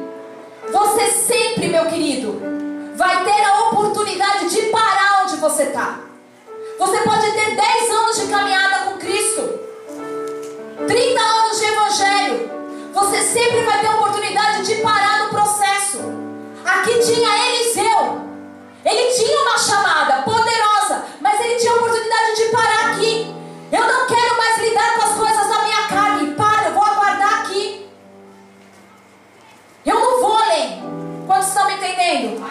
[0.72, 2.42] Você sempre, meu querido,
[2.96, 6.00] vai ter a oportunidade de parar onde você está.
[6.78, 9.67] Você pode ter 10 anos de caminhada com Cristo.
[10.86, 12.50] 30 anos de evangelho,
[12.94, 15.98] você sempre vai ter a oportunidade de parar no processo.
[16.64, 18.28] Aqui tinha Eliseu.
[18.84, 23.34] Ele tinha uma chamada poderosa, mas ele tinha a oportunidade de parar aqui.
[23.72, 26.34] Eu não quero mais lidar com as coisas da minha carne.
[26.34, 27.90] Para, eu vou aguardar aqui.
[29.84, 30.82] Eu não vou além.
[31.26, 32.46] Quantos estão me entendendo?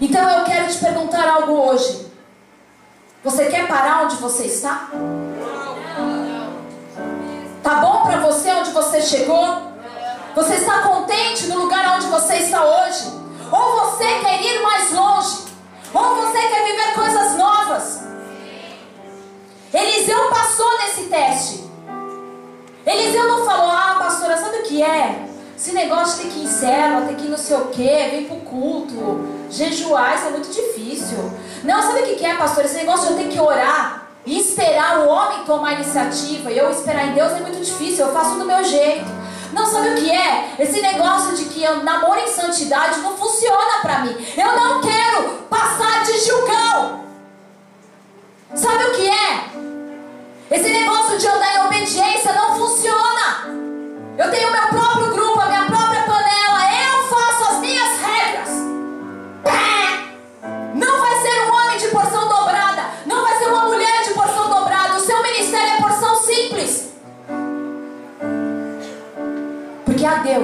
[0.00, 2.11] Então eu quero te perguntar algo hoje.
[3.24, 4.88] Você quer parar onde você está?
[7.62, 9.72] Tá bom para você onde você chegou?
[10.34, 13.12] Você está contente no lugar onde você está hoje?
[13.52, 15.44] Ou você quer ir mais longe?
[15.94, 18.02] Ou você quer viver coisas novas?
[19.72, 21.70] Eliseu passou nesse teste.
[22.84, 25.31] Eliseu não falou, ah, pastora, sabe o que é?
[25.62, 28.08] Esse negócio de ter que ir em célula, ter que ir não sei o quê,
[28.10, 31.32] vir pro culto, jejuar, isso é muito difícil.
[31.62, 32.64] Não, sabe o que é, pastor?
[32.64, 36.68] Esse negócio de eu ter que orar e esperar o homem tomar iniciativa e eu
[36.68, 39.08] esperar em Deus é muito difícil, eu faço do meu jeito.
[39.52, 40.52] Não, sabe o que é?
[40.58, 44.16] Esse negócio de que eu namoro em santidade não funciona pra mim.
[44.36, 47.04] Eu não quero passar de julgão.
[48.52, 50.56] Sabe o que é?
[50.56, 53.62] Esse negócio de andar em obediência não funciona.
[54.18, 54.81] Eu tenho meu próprio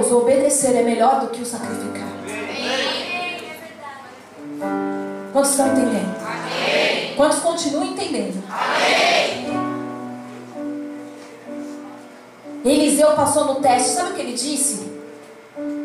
[0.09, 2.09] Deus obedecer é melhor do que o sacrificar.
[5.33, 6.17] Quantos estão entendendo?
[7.15, 8.43] Quantos continuam entendendo?
[12.65, 14.91] Eliseu passou no teste, sabe o que ele disse?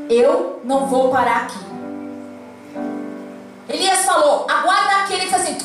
[0.10, 1.60] Eu não vou parar aqui.
[3.70, 5.14] Elias falou: aguarda aqui.
[5.14, 5.58] Ele disse assim: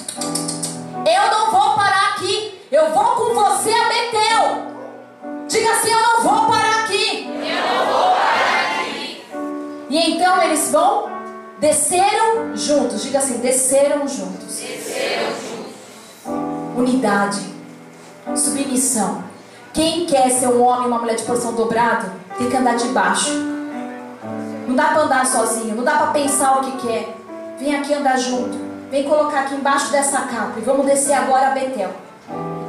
[1.06, 2.60] Eu não vou parar aqui.
[2.70, 5.46] Eu vou com você a Betel.
[5.46, 6.57] Diga assim: Eu não vou parar
[9.88, 11.10] E então eles vão,
[11.58, 13.02] desceram juntos.
[13.02, 14.56] Diga assim: desceram juntos.
[14.56, 16.76] Desceram juntos.
[16.76, 17.40] Unidade.
[18.36, 19.24] Submissão.
[19.72, 22.88] Quem quer ser um homem e uma mulher de porção dobrada, tem que andar de
[22.88, 23.30] baixo.
[24.66, 27.16] Não dá para andar sozinho, não dá para pensar o que quer.
[27.58, 28.58] Vem aqui andar junto.
[28.90, 30.54] Vem colocar aqui embaixo dessa capa.
[30.58, 31.90] E vamos descer agora a Betel.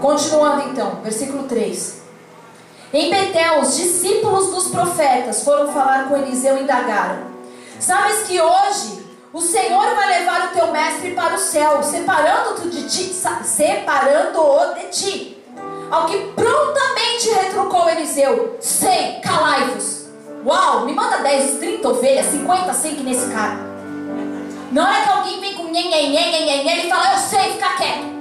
[0.01, 1.99] Continuando então, versículo 3.
[2.91, 7.19] Em Betel, os discípulos dos profetas foram falar com Eliseu e indagaram:
[7.79, 12.89] Sabes que hoje o Senhor vai levar o teu mestre para o céu, separando-o de
[12.89, 15.37] ti, separando-o de ti.
[15.91, 20.07] Ao que prontamente retrucou Eliseu: Sei, calai-vos.
[20.43, 23.59] Uau, me manda 10, 30 ovelhas, 50, 100 que nesse cara.
[24.71, 27.69] Na hora que alguém vem com nhen, nhen, nhen, nhen, ele fala: Eu sei, fica
[27.77, 28.19] quieto.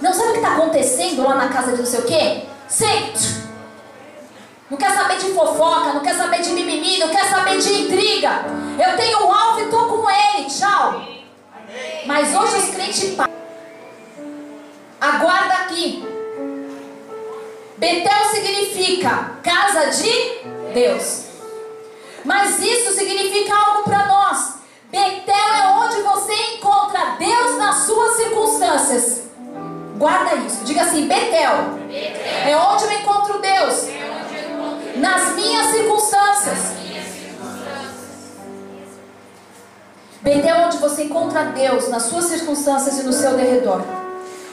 [0.00, 2.48] Não sabe o que está acontecendo lá na casa de não sei o quê?
[2.68, 3.14] Sei.
[4.70, 8.44] Não quer saber de fofoca, não quer saber de mimimi, não quer saber de intriga.
[8.78, 10.46] Eu tenho um alvo e estou com ele.
[10.50, 11.02] Tchau.
[12.06, 13.16] Mas hoje os crentes
[15.00, 16.04] Aguarda aqui.
[17.78, 21.24] Betel significa casa de Deus.
[22.24, 24.54] Mas isso significa algo para nós.
[24.90, 29.27] Betel é onde você encontra Deus nas suas circunstâncias.
[29.98, 30.64] Guarda isso.
[30.64, 32.48] Diga assim: Betel, Betel.
[32.48, 33.88] é onde eu encontro Deus.
[34.96, 36.58] nas minhas circunstâncias.
[40.22, 43.82] Betel é onde você encontra Deus nas suas circunstâncias e no seu derredor.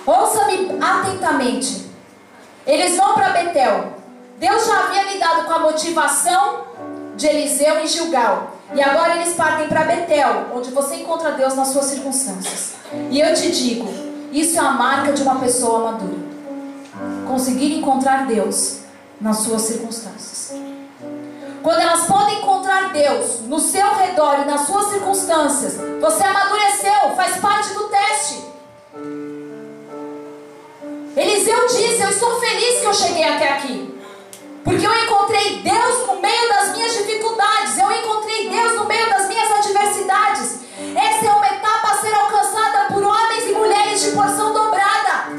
[0.06, 1.90] Ouça-me atentamente.
[2.66, 3.94] Eles vão para Betel.
[4.38, 6.66] Deus já havia lidado com a motivação
[7.16, 8.52] de Eliseu e Gilgal.
[8.74, 12.74] E agora eles partem para Betel, onde você encontra Deus nas suas circunstâncias.
[13.10, 14.05] E eu te digo,
[14.36, 16.36] isso é a marca de uma pessoa madura.
[17.26, 18.80] Conseguir encontrar Deus
[19.20, 20.54] nas suas circunstâncias.
[21.64, 27.38] Quando elas podem encontrar Deus no seu redor e nas suas circunstâncias, você amadureceu, faz
[27.38, 28.46] parte do teste.
[31.16, 33.95] Eliseu disse: Eu estou feliz que eu cheguei até aqui.
[34.66, 39.28] Porque eu encontrei Deus no meio das minhas dificuldades, eu encontrei Deus no meio das
[39.28, 40.60] minhas adversidades.
[40.96, 45.30] Essa é uma etapa a ser alcançada por homens e mulheres de porção dobrada.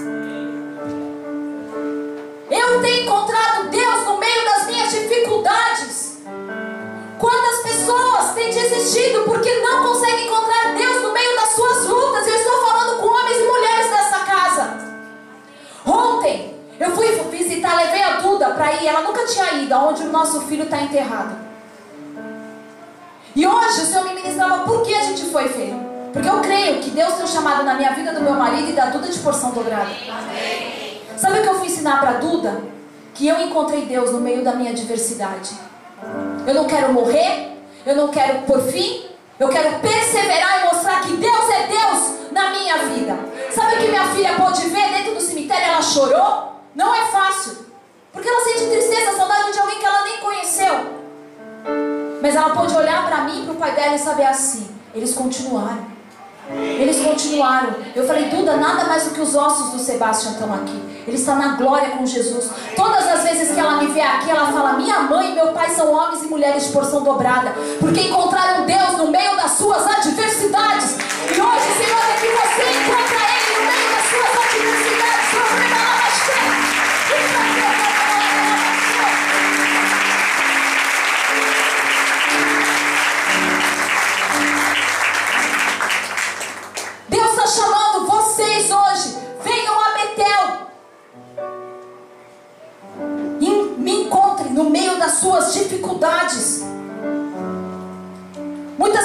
[2.49, 6.19] Eu tenho encontrado Deus no meio das minhas dificuldades.
[7.19, 12.29] Quantas pessoas têm desistido porque não conseguem encontrar Deus no meio das suas lutas?
[12.29, 14.87] Eu estou falando com homens e mulheres dessa casa.
[16.79, 20.43] Eu fui visitar, levei a Duda para ir, ela nunca tinha ido aonde o nosso
[20.43, 21.37] filho está enterrado.
[23.35, 25.79] E hoje o Senhor me ministrava por que a gente foi, feio.
[26.13, 28.73] Porque eu creio que Deus tem um chamado na minha vida do meu marido e
[28.73, 29.91] da Duda de porção dobrada.
[31.17, 32.63] Sabe o que eu fui ensinar para Duda?
[33.15, 35.55] Que eu encontrei Deus no meio da minha adversidade.
[36.47, 39.05] Eu não quero morrer, eu não quero por fim,
[39.39, 43.19] eu quero perseverar e mostrar que Deus é Deus na minha vida.
[43.55, 45.67] Sabe o que minha filha pôde ver dentro do cemitério?
[45.67, 46.56] Ela chorou.
[46.77, 47.57] Não é fácil.
[48.13, 50.75] Porque ela sente tristeza, saudade de alguém que ela nem conheceu.
[52.21, 55.97] Mas ela pôde olhar para mim, para o pai dela e saber assim: eles continuaram.
[56.49, 57.75] Eles continuaram.
[57.95, 60.81] Eu falei, Duda, nada mais do que os ossos do Sebastião estão aqui.
[61.07, 62.51] Ele está na glória com Jesus.
[62.77, 65.71] Todas as vezes que ela me vê aqui, ela fala: Minha mãe e meu pai
[65.71, 67.55] são homens e mulheres de porção dobrada.
[67.81, 70.97] Porque encontraram Deus no meio das suas adversidades.
[71.35, 73.26] E hoje, Senhor, é que você encontra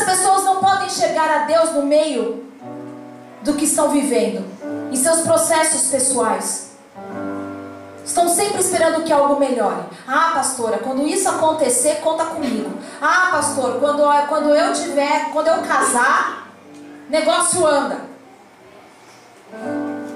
[0.01, 2.43] Muitas pessoas não podem chegar a Deus no meio
[3.43, 4.43] do que estão vivendo,
[4.91, 6.71] em seus processos pessoais.
[8.03, 9.83] Estão sempre esperando que algo melhore.
[10.07, 12.71] Ah, pastora, quando isso acontecer, conta comigo.
[12.99, 16.47] Ah, pastor, quando, quando eu tiver, quando eu casar,
[17.07, 18.01] negócio anda.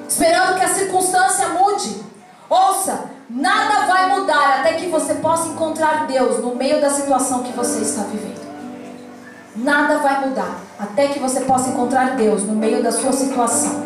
[0.10, 2.04] Esperando que a circunstância mude.
[2.50, 7.52] Ouça, nada vai mudar até que você possa encontrar Deus no meio da situação que
[7.52, 8.45] você está vivendo.
[9.56, 13.86] Nada vai mudar até que você possa encontrar Deus no meio da sua situação.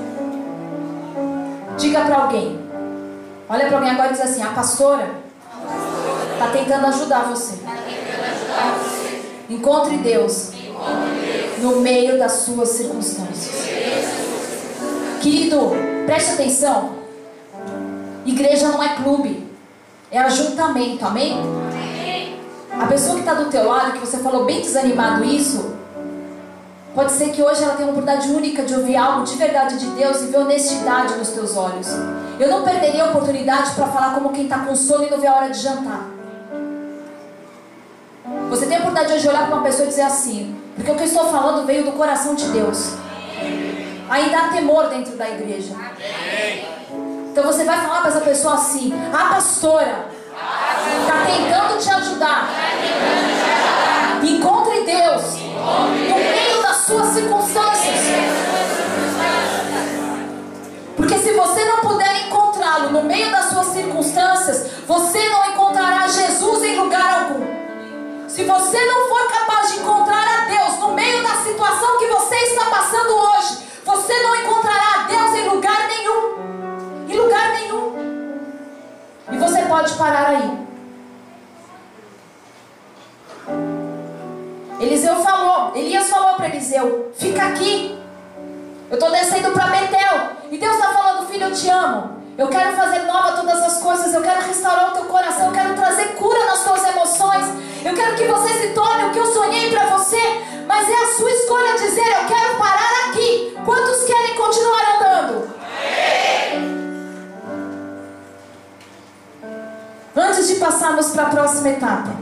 [1.77, 2.59] Diga para alguém.
[3.47, 5.09] Olha para alguém agora e diz assim: a pastora
[6.33, 7.59] está tentando ajudar você.
[9.49, 10.51] Encontre Deus
[11.59, 13.67] no meio das suas circunstâncias.
[15.21, 15.71] Querido,
[16.05, 16.97] preste atenção.
[18.25, 19.47] Igreja não é clube,
[20.11, 21.37] é ajuntamento, amém?
[22.79, 25.79] A pessoa que está do teu lado, que você falou bem desanimado isso,
[26.99, 29.85] Pode ser que hoje ela tenha uma oportunidade única de ouvir algo de verdade de
[29.91, 31.87] Deus e ver honestidade nos teus olhos.
[32.39, 35.27] Eu não perderia a oportunidade para falar como quem está com sono e não vê
[35.27, 36.07] a hora de jantar.
[38.49, 41.03] Você tem a oportunidade de olhar para uma pessoa e dizer assim, porque o que
[41.03, 42.95] eu estou falando veio do coração de Deus.
[44.09, 45.75] Ainda há temor dentro da igreja.
[47.31, 50.05] Então você vai falar para essa pessoa assim: a pastora
[51.01, 52.49] está tentando te ajudar.
[54.23, 55.23] Encontre Deus
[56.09, 57.99] no meio das suas circunstâncias.
[60.95, 66.63] Porque se você não puder encontrá-lo no meio das suas circunstâncias, você não encontrará Jesus
[66.63, 67.59] em lugar algum.
[68.27, 72.35] Se você não for capaz de encontrar a Deus no meio da situação que você
[72.35, 75.98] está passando hoje, você não encontrará a Deus em lugar nenhum.
[79.31, 80.69] E você pode parar aí.
[84.79, 87.99] Eliseu falou, Elias falou para Eliseu: fica aqui.
[88.89, 90.29] Eu estou descendo para Betel.
[90.49, 92.19] E Deus está falando, filho, eu te amo.
[92.37, 94.13] Eu quero fazer nova todas as coisas.
[94.13, 95.47] Eu quero restaurar o teu coração.
[95.47, 97.45] Eu quero trazer cura nas tuas emoções.
[97.83, 100.19] Eu quero que você se torne o que eu sonhei para você.
[100.65, 102.48] Mas é a sua escolha dizer: eu quero
[110.59, 112.15] passarmos para a próxima etapa,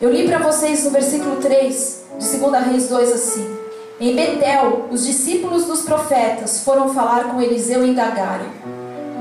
[0.00, 3.58] eu li para vocês no versículo 3 de 2 Reis 2 assim:
[3.98, 8.46] Em Betel, os discípulos dos profetas foram falar com Eliseu e indagaram: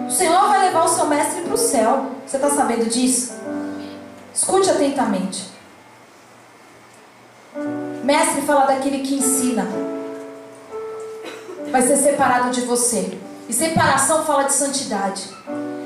[0.08, 2.08] O Senhor vai levar o seu mestre para o céu.
[2.26, 3.34] Você está sabendo disso?
[4.34, 5.54] Escute atentamente.
[8.04, 9.68] Mestre fala daquele que ensina.
[11.72, 13.18] Vai ser separado de você.
[13.48, 15.30] E separação fala de santidade.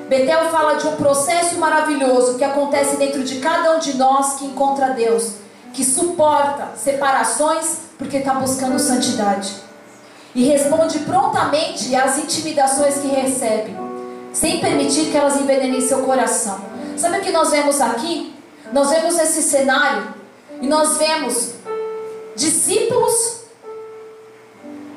[0.08, 4.46] Betel fala de um processo maravilhoso que acontece dentro de cada um de nós que
[4.46, 5.34] encontra Deus,
[5.74, 9.54] que suporta separações porque está buscando santidade.
[10.34, 13.76] E responde prontamente às intimidações que recebe,
[14.32, 16.60] sem permitir que elas envenenem seu coração.
[16.96, 18.34] Sabe o que nós vemos aqui?
[18.72, 20.14] Nós vemos esse cenário
[20.62, 21.54] e nós vemos
[22.36, 23.42] discípulos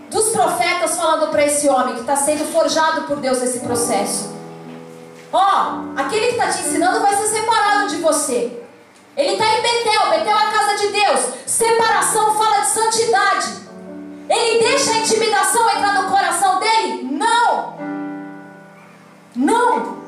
[0.08, 4.39] dos profetas falando para esse homem que está sendo forjado por Deus nesse processo.
[5.32, 8.60] Ó, aquele que está te ensinando vai ser separado de você.
[9.16, 11.20] Ele está em Betel, Betel é a casa de Deus.
[11.46, 13.60] Separação fala de santidade.
[14.28, 17.08] Ele deixa a intimidação entrar no coração dele?
[17.12, 17.78] Não.
[19.34, 19.98] Não.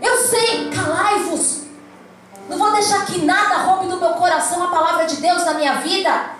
[0.00, 1.62] Eu sei, calai-vos.
[2.48, 5.74] Não vou deixar que nada roube do meu coração a palavra de Deus na minha
[5.76, 6.30] vida.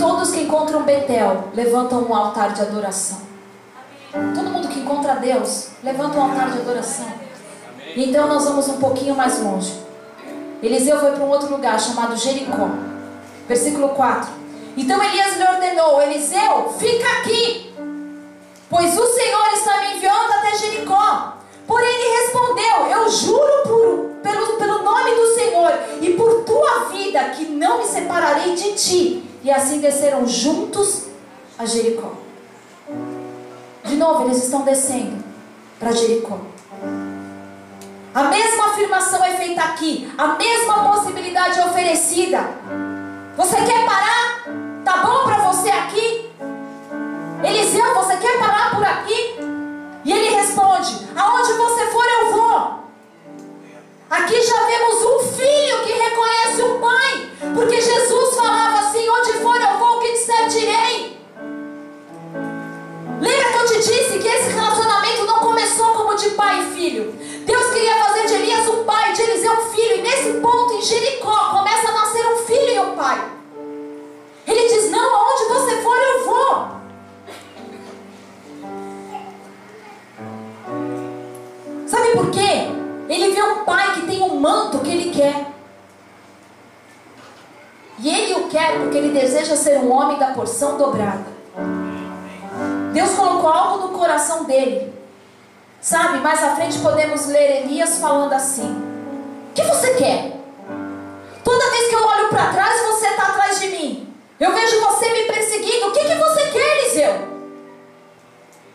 [0.00, 3.18] Todos que encontram Betel levantam um altar de adoração.
[4.10, 7.06] Todo mundo que encontra Deus levanta um altar de adoração.
[7.94, 9.78] Então nós vamos um pouquinho mais longe.
[10.62, 12.70] Eliseu foi para um outro lugar chamado Jericó.
[13.46, 14.30] Versículo 4.
[14.74, 17.70] Então Elias lhe ordenou: Eliseu, fica aqui,
[18.70, 21.34] pois o Senhor está me enviando até Jericó.
[21.66, 27.20] Porém ele respondeu: Eu juro por, pelo, pelo nome do Senhor e por tua vida
[27.36, 29.29] que não me separarei de ti.
[29.42, 31.06] E assim desceram juntos
[31.58, 32.12] a Jericó.
[33.84, 35.22] De novo, eles estão descendo
[35.78, 36.38] para Jericó.
[38.14, 42.40] A mesma afirmação é feita aqui, a mesma possibilidade é oferecida.
[43.36, 44.44] Você quer parar?
[44.84, 46.28] Tá bom para você aqui?
[47.42, 49.38] Eliseu, você quer parar por aqui?
[50.04, 52.80] E ele responde: Aonde você for, eu vou.
[54.10, 57.99] Aqui já vemos um filho que reconhece o pai, porque Jesus
[66.80, 67.14] filho?
[67.44, 70.82] Deus queria fazer de Elias um pai, de Eliseu um filho, e nesse ponto em
[70.82, 73.30] Jericó começa a nascer um filho e um pai.
[74.46, 76.80] Ele diz: Não, aonde você for eu vou.
[81.86, 82.68] Sabe por quê?
[83.08, 85.48] Ele vê um pai que tem um manto que ele quer.
[87.98, 91.26] E ele o quer porque ele deseja ser um homem da porção dobrada.
[92.94, 94.99] Deus colocou algo no coração dele.
[95.80, 98.70] Sabe, mais à frente podemos ler Elias falando assim:
[99.50, 100.32] O que você quer?
[101.42, 104.14] Toda vez que eu olho para trás, você está atrás de mim.
[104.38, 105.88] Eu vejo você me perseguindo.
[105.88, 107.28] O que, que você quer, Eliseu?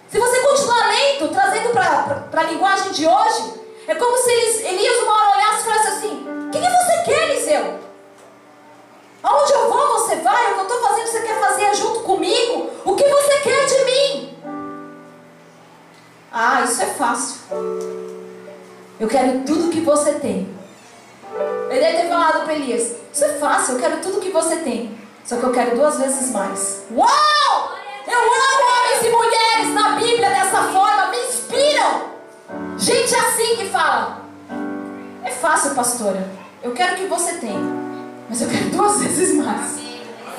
[0.10, 3.53] Se você continuar lendo, trazendo para a linguagem de hoje,
[3.88, 7.30] é como se Elias uma hora olhasse e falasse assim: O que, que você quer,
[7.30, 7.80] Eliseu?
[9.22, 10.51] Aonde eu vou, você vai?
[10.51, 12.72] O que eu estou fazendo, você quer fazer junto comigo?
[12.84, 14.35] O que você quer de mim?
[16.38, 17.38] Ah, isso é fácil.
[19.00, 20.54] Eu quero tudo que você tem.
[21.70, 24.98] Ele deve ter falado para Elias: Isso é fácil, eu quero tudo que você tem.
[25.24, 26.84] Só que eu quero duas vezes mais.
[26.92, 27.78] Uau!
[28.06, 32.10] Eu amo homens e mulheres na Bíblia dessa forma, me inspiram.
[32.80, 34.26] Gente assim que fala:
[35.24, 36.30] É fácil, pastora.
[36.62, 37.64] Eu quero que você tenha,
[38.28, 39.78] mas eu quero duas vezes mais.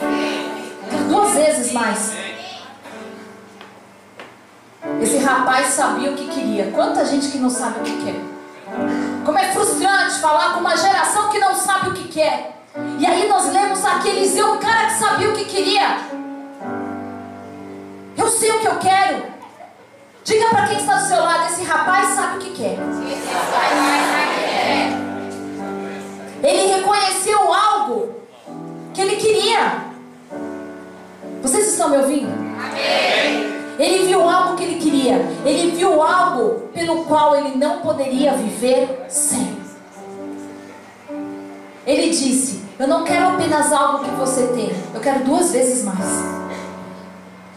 [0.03, 2.26] Eu quero duas vezes mais.
[5.01, 6.71] Esse rapaz sabia o que queria.
[6.73, 8.21] Quanta gente que não sabe o que quer.
[9.25, 12.57] Como é frustrante falar com uma geração que não sabe o que quer.
[12.99, 15.99] E aí nós lemos aqui Eliseu, um cara que sabia o que queria.
[18.17, 19.25] Eu sei o que eu quero.
[20.25, 22.79] Diga para quem está do seu lado, esse rapaz sabe o que quer.
[26.43, 28.15] Ele reconheceu algo
[28.93, 29.85] que ele queria.
[31.43, 32.33] Vocês estão me ouvindo?
[32.59, 33.56] Amém.
[33.79, 35.17] Ele viu algo que ele queria.
[35.45, 39.57] Ele viu algo pelo qual ele não poderia viver sem.
[41.87, 46.07] Ele disse: Eu não quero apenas algo que você tem, eu quero duas vezes mais.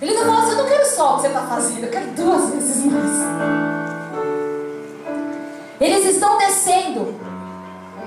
[0.02, 2.08] Ele não falou assim: Eu não quero só o que você está fazendo, eu quero
[2.12, 3.10] duas vezes mais.
[5.80, 7.16] Eles estão descendo.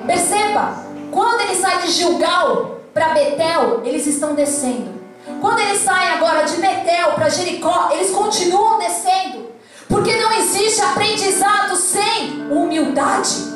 [0.06, 0.74] Perceba,
[1.10, 4.91] quando ele sai de Gilgal para Betel, eles estão descendo.
[5.42, 9.50] Quando eles saem agora de Betel para Jericó, eles continuam descendo.
[9.88, 13.52] Porque não existe aprendizado sem humildade,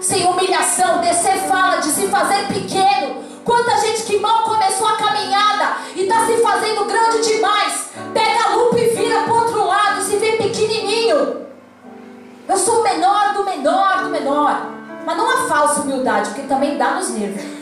[0.00, 1.02] sem humilhação.
[1.02, 3.22] Descer fala de se fazer pequeno.
[3.44, 7.90] Quanta gente que mal começou a caminhada e está se fazendo grande demais.
[8.14, 11.46] Pega a lupa e vira para outro lado se vê pequenininho.
[12.48, 14.70] Eu sou o menor do menor do menor.
[15.04, 17.59] Mas não a falsa humildade, porque também dá nos nervos.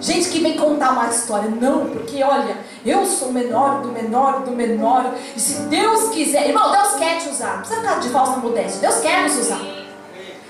[0.00, 4.40] Gente que vem contar uma história, não, porque olha, eu sou o menor do menor
[4.40, 8.08] do menor, e se Deus quiser, irmão, Deus quer te usar, não precisa ficar de
[8.10, 9.60] falsa modéstia, Deus quer nos usar.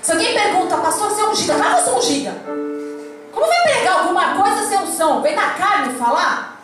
[0.01, 2.33] Se alguém pergunta, pastor, você é ungida, ah, eu sou ungida.
[3.31, 5.21] Como vai pregar alguma coisa sem unção?
[5.21, 6.61] Vem na carne falar?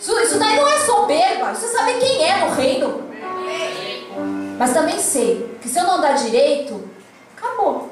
[0.00, 3.08] Isso, isso daí não é soberba, você sabe quem é no reino.
[4.58, 6.82] Mas também sei que se eu não andar direito,
[7.36, 7.90] acabou.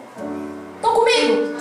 [0.77, 1.57] Estão comigo?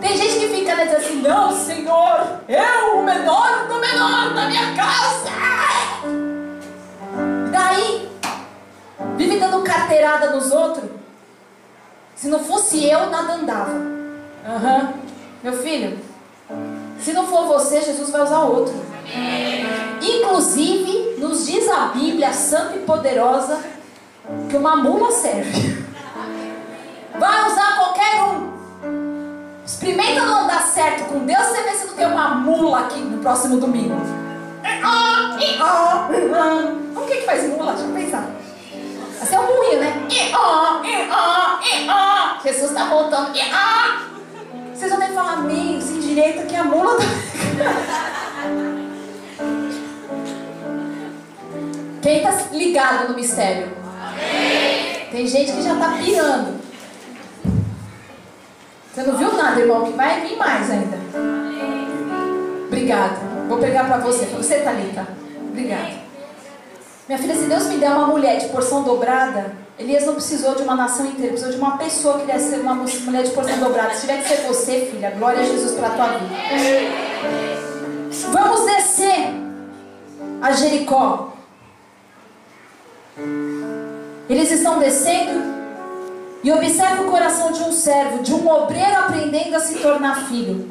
[0.00, 4.74] Tem gente que fica dizendo assim, não, Senhor, eu, o menor do menor da minha
[4.74, 5.30] casa.
[7.46, 8.08] E daí,
[9.16, 10.90] vive dando carteirada nos outros.
[12.16, 13.72] Se não fosse eu, nada andava.
[13.72, 14.92] Uhum.
[15.42, 15.98] Meu filho,
[16.98, 18.74] se não for você, Jesus vai usar outro.
[20.00, 23.60] Inclusive, nos diz a Bíblia santa e poderosa
[24.48, 25.84] que uma mula serve.
[27.18, 28.59] Vai usar qualquer um.
[29.80, 33.16] Experimenta não dar certo com Deus, você vê se não tem uma mula aqui no
[33.16, 33.94] próximo domingo.
[36.94, 37.72] O que que faz mula?
[37.72, 38.28] Deixa eu pensar.
[39.22, 40.06] Essa é um moinho, né?
[42.44, 43.32] Jesus está voltando.
[44.74, 47.04] Vocês vão ter que falar meio, sem direito, que a mula tá...
[52.02, 53.72] Quem está ligado no mistério?
[55.10, 56.60] Tem gente que já está pirando.
[59.00, 60.98] Você não viu nada, irmão, que vai vir mais ainda.
[62.66, 63.16] Obrigada.
[63.48, 64.26] Vou pegar para você.
[64.26, 65.06] Para você, Thalita.
[65.48, 66.00] Obrigada.
[67.08, 70.62] Minha filha, se Deus me der uma mulher de porção dobrada, Elias não precisou de
[70.64, 73.94] uma nação inteira, precisou de uma pessoa que quisesse ser uma mulher de porção dobrada.
[73.94, 76.34] Se tiver que ser você, filha, glória a Jesus para a tua vida.
[78.30, 79.30] Vamos descer
[80.42, 81.32] a Jericó.
[84.28, 85.49] Eles estão descendo
[86.42, 90.70] e observe o coração de um servo, de um obreiro aprendendo a se tornar filho.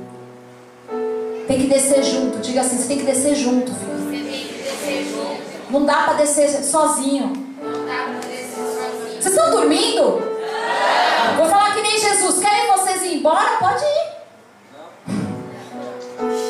[1.47, 2.39] Tem que descer junto.
[2.39, 3.97] Diga assim: você tem que descer junto, filho.
[3.97, 5.41] Você tem que descer junto.
[5.69, 7.33] Não dá para descer sozinho.
[7.61, 9.21] Não dá para descer sozinho.
[9.21, 10.01] Vocês estão dormindo?
[10.01, 11.37] Não.
[11.37, 12.39] Vou falar que nem Jesus.
[12.39, 13.57] Querem vocês ir embora?
[13.59, 14.09] Pode ir.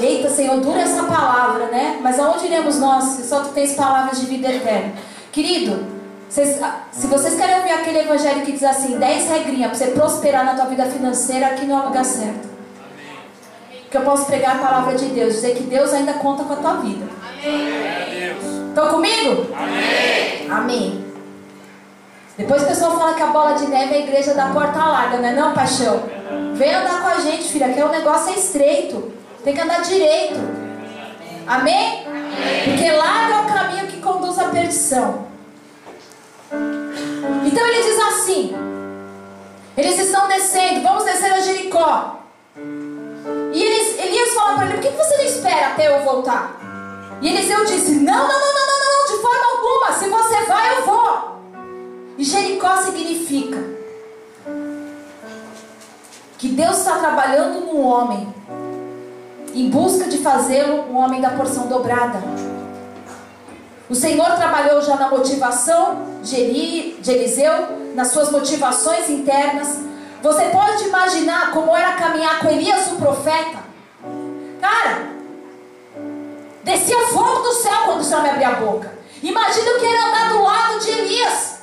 [0.01, 1.99] Eita, Senhor, dura essa palavra, né?
[2.01, 4.93] Mas aonde iremos nós se só tu tens palavras de vida eterna?
[5.31, 5.98] Querido,
[6.29, 9.91] vocês, ah, se vocês querem ouvir aquele evangelho que diz assim, 10 regrinhas para você
[9.91, 12.47] prosperar na tua vida financeira, aqui não é o lugar certo.
[13.89, 16.57] Que eu posso pregar a palavra de Deus, dizer que Deus ainda conta com a
[16.57, 17.07] tua vida.
[18.69, 19.47] Estão comigo?
[19.57, 20.51] Amém.
[20.51, 21.05] Amém.
[22.37, 25.17] Depois o pessoal fala que a bola de neve é a igreja da porta larga,
[25.17, 26.03] não é não, paixão?
[26.53, 29.11] Vem andar com a gente, filha, que o negócio é estreito.
[29.43, 30.39] Tem que andar direito.
[31.47, 32.05] Amém?
[32.05, 32.63] Amém.
[32.65, 35.28] Porque larga é o caminho que conduz à perdição.
[37.45, 38.55] Então ele diz assim:
[39.77, 42.17] eles estão descendo, vamos descer a Jericó.
[43.53, 46.59] E eles, Elias fala para ele: por que você não espera até eu voltar?
[47.21, 49.93] E Eliseu disse: não, não, não, não, não, de forma alguma.
[49.97, 51.39] Se você vai, eu vou.
[52.17, 53.57] E Jericó significa
[56.37, 58.33] que Deus está trabalhando no homem,
[59.53, 62.21] em busca de fazê-lo um homem da porção dobrada.
[63.89, 69.79] O Senhor trabalhou já na motivação de, Eli, de Eliseu, nas suas motivações internas.
[70.21, 73.57] Você pode imaginar como era caminhar com Elias, o profeta?
[74.61, 75.09] Cara,
[76.63, 78.93] descia fogo do céu quando o Senhor me abria a boca.
[79.23, 81.59] Imagina o que era andar do lado de Elias.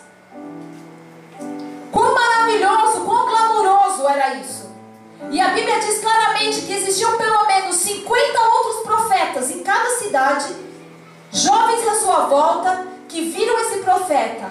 [1.93, 4.68] Quão maravilhoso, quão glamuroso era isso.
[5.31, 10.65] E a Bíblia diz claramente que existiam pelo menos 50 outros profetas em cada cidade,
[11.33, 14.51] jovens à sua volta, que viram esse profeta.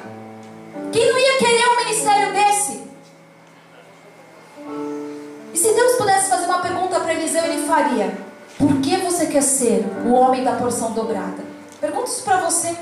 [0.92, 2.84] Quem não ia querer um ministério desse?
[5.54, 8.18] E se Deus pudesse fazer uma pergunta para Eliseu, ele faria:
[8.58, 11.44] Por que você quer ser o homem da porção dobrada?
[11.80, 12.76] Pergunto isso para você.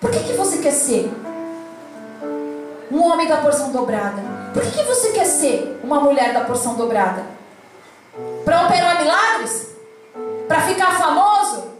[0.00, 1.10] Por que, que você quer ser?
[2.94, 4.22] um homem da porção dobrada?
[4.52, 7.24] Por que, que você quer ser uma mulher da porção dobrada?
[8.44, 9.74] Para operar milagres?
[10.46, 11.73] Para ficar famoso?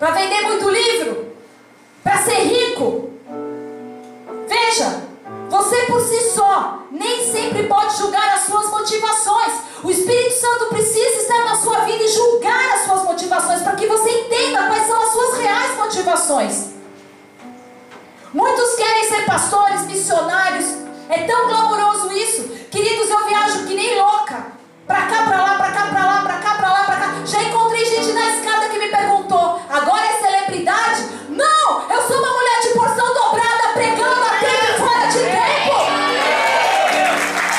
[0.00, 1.34] Para vender muito livro?
[2.02, 3.10] Para ser rico?
[4.48, 5.02] Veja,
[5.50, 9.52] você por si só nem sempre pode julgar as suas motivações.
[9.84, 13.86] O Espírito Santo precisa estar na sua vida e julgar as suas motivações para que
[13.86, 16.70] você entenda quais são as suas reais motivações.
[18.32, 20.64] Muitos querem ser pastores, missionários.
[21.10, 22.48] É tão glamouroso isso.
[22.70, 24.59] Queridos, eu viajo que nem louca.
[24.90, 27.14] Pra cá, pra lá, pra cá, pra lá, pra cá, pra lá, pra cá.
[27.24, 31.02] Já encontrei gente na escada que me perguntou: agora é celebridade?
[31.28, 31.88] Não!
[31.88, 35.76] Eu sou uma mulher de porção dobrada pregando a tempo e fora de tempo.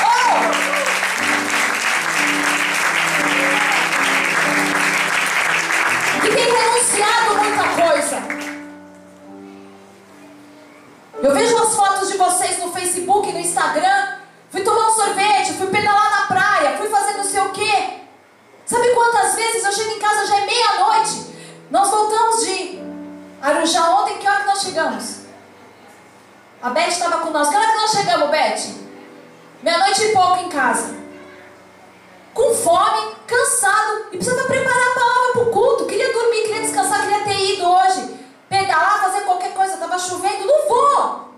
[0.04, 0.52] Oh!
[6.26, 8.16] E tem renunciado muita coisa.
[11.22, 14.20] Eu vejo as fotos de vocês no Facebook, no Instagram.
[14.50, 16.90] Fui tomar um sorvete, fui pedalar na praia, fui
[17.42, 18.00] o quê.
[18.64, 21.26] Sabe quantas vezes eu chego em casa já é meia-noite?
[21.70, 22.80] Nós voltamos de
[23.40, 25.22] Arujá ontem, que hora que nós chegamos?
[26.62, 27.48] A Beth estava com nós.
[27.48, 28.74] Que hora que nós chegamos, Beth?
[29.62, 30.94] Meia-noite e pouco em casa.
[32.32, 35.86] Com fome, cansado e precisava preparar a palavra para o culto.
[35.86, 40.68] Queria dormir, queria descansar, queria ter ido hoje pedalar, fazer qualquer coisa, estava chovendo, não
[40.68, 41.32] vou.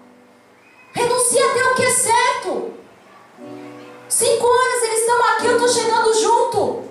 [0.92, 2.74] Renuncia até o que é certo.
[4.14, 6.84] Cinco horas eles estão aqui, eu estou chegando junto.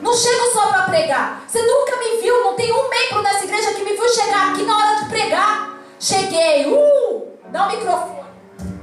[0.00, 1.44] Não chego só para pregar.
[1.46, 4.64] Você nunca me viu, não tem um membro dessa igreja que me viu chegar aqui
[4.64, 5.78] na hora de pregar.
[6.00, 8.24] Cheguei, uh, dá o microfone.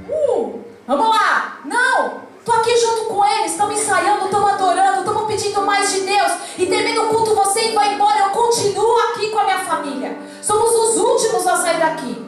[0.08, 1.60] Uh, vamos lá.
[1.66, 6.32] Não, estou aqui junto com eles, estamos ensaiando, estamos adorando, estamos pedindo mais de Deus.
[6.56, 10.18] E termina o culto, você vai embora, eu continuo aqui com a minha família.
[10.40, 12.26] Somos os últimos a sair daqui.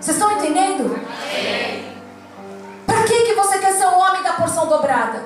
[0.00, 1.00] Vocês estão entendendo?
[3.00, 5.24] Para que, que você quer ser um homem da porção dobrada?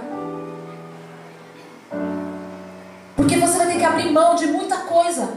[3.16, 5.34] Porque você vai ter que abrir mão de muita coisa.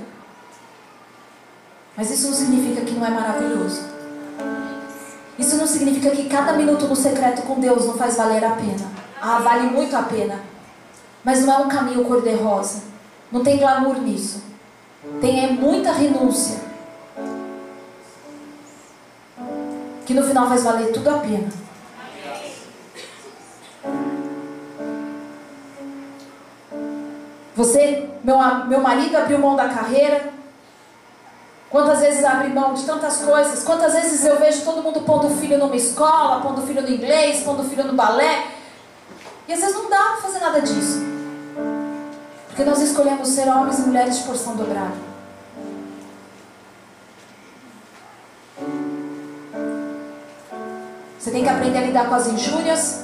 [1.95, 3.81] Mas isso não significa que não é maravilhoso.
[5.39, 8.85] Isso não significa que cada minuto no secreto com Deus não faz valer a pena.
[9.19, 10.39] Ah, vale muito a pena.
[11.23, 12.83] Mas não é um caminho cor-de-rosa.
[13.31, 14.43] Não tem glamour nisso.
[15.19, 16.59] Tem é muita renúncia.
[20.05, 21.66] Que no final faz valer tudo a pena.
[27.57, 28.37] Você, meu,
[28.67, 30.29] meu marido abriu mão da carreira.
[31.71, 33.63] Quantas vezes abre mão de tantas coisas?
[33.63, 36.89] Quantas vezes eu vejo todo mundo pondo o filho numa escola, pondo o filho no
[36.89, 38.45] inglês, pondo o filho no balé.
[39.47, 40.99] E às vezes não dá para fazer nada disso.
[42.47, 45.07] Porque nós escolhemos ser homens e mulheres de porção dobrada.
[51.17, 53.03] Você tem que aprender a lidar com as injúrias,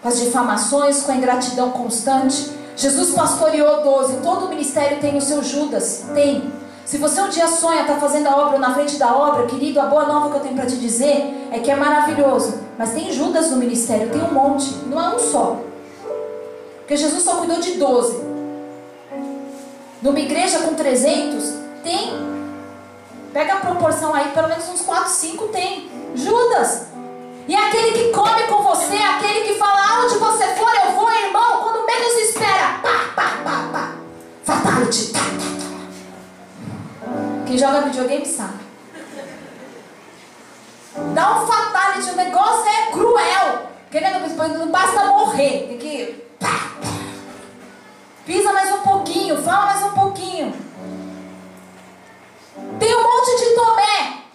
[0.00, 2.56] com as difamações, com a ingratidão constante.
[2.78, 4.18] Jesus pastoreou 12.
[4.18, 6.04] Todo ministério tem o seu Judas.
[6.14, 6.52] Tem.
[6.84, 9.80] Se você um dia sonha estar tá fazendo a obra na frente da obra, querido,
[9.80, 12.60] a boa nova que eu tenho para te dizer é que é maravilhoso.
[12.78, 14.72] Mas tem Judas no ministério, tem um monte.
[14.86, 15.60] Não é um só.
[16.78, 18.22] Porque Jesus só cuidou de 12.
[20.00, 21.52] Numa igreja com 300,
[21.82, 22.12] tem.
[23.32, 25.90] Pega a proporção aí, pelo menos uns 4, 5 tem.
[26.14, 26.86] Judas.
[27.48, 31.62] E aquele que come com você, aquele que fala, aonde você for, eu vou, irmão,
[31.62, 32.27] quando menos
[33.18, 33.94] Pá, pá, pá.
[34.44, 35.12] Fatality.
[37.48, 38.60] Quem joga videogame sabe.
[41.16, 43.70] Dá um fatality, o negócio é cruel.
[43.90, 44.20] Querendo,
[44.56, 45.66] não basta morrer.
[45.66, 46.28] Tem que.
[46.38, 46.46] Pá,
[46.80, 46.88] pá.
[48.24, 50.54] Pisa mais um pouquinho, fala mais um pouquinho.
[52.78, 54.27] Tem um monte de Tomé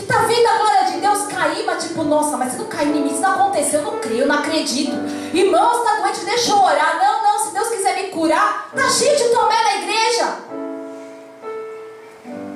[0.00, 2.86] que tá vendo a glória de Deus cair, mas tipo, nossa, mas você não cai
[2.86, 3.12] cair em mim.
[3.12, 4.92] Isso não aconteceu, eu não creio, eu não acredito.
[5.34, 6.98] Irmão, você está doente, deixa eu orar.
[6.98, 10.36] Não, não, se Deus quiser me curar, tá cheio de Tomé na igreja.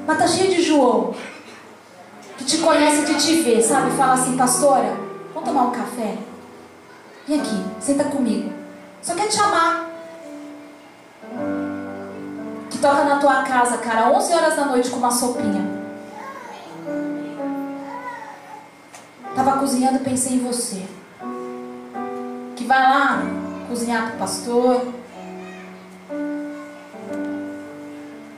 [0.06, 1.14] Mas tá cheio de João,
[2.38, 3.90] que te conhece de te ver, sabe?
[3.92, 4.96] Fala assim, pastora,
[5.32, 6.16] vamos tomar um café?
[7.26, 8.52] Vem aqui, senta comigo.
[9.02, 9.90] Só quer te chamar.
[12.70, 15.73] Que toca na tua casa, cara, 11 horas da noite com uma sopinha.
[19.34, 20.82] Tava cozinhando, pensei em você.
[22.54, 23.22] Que vai lá
[23.68, 24.86] cozinhar pro pastor.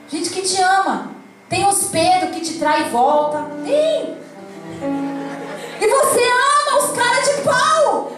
[0.09, 1.11] Gente que te ama.
[1.47, 3.45] Tem os Pedro que te trai e volta.
[3.63, 4.17] Tem.
[5.79, 8.11] E você ama os caras de pau.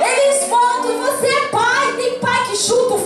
[0.00, 1.96] Eles voltam e você é pai.
[1.96, 3.05] Tem pai que chuta o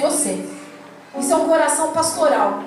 [0.00, 0.44] você.
[1.18, 2.62] Isso é um coração pastoral.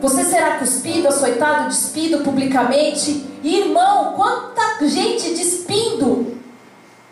[0.00, 3.26] Você será cuspido, açoitado, despido publicamente.
[3.42, 6.36] Irmão, quanta gente despindo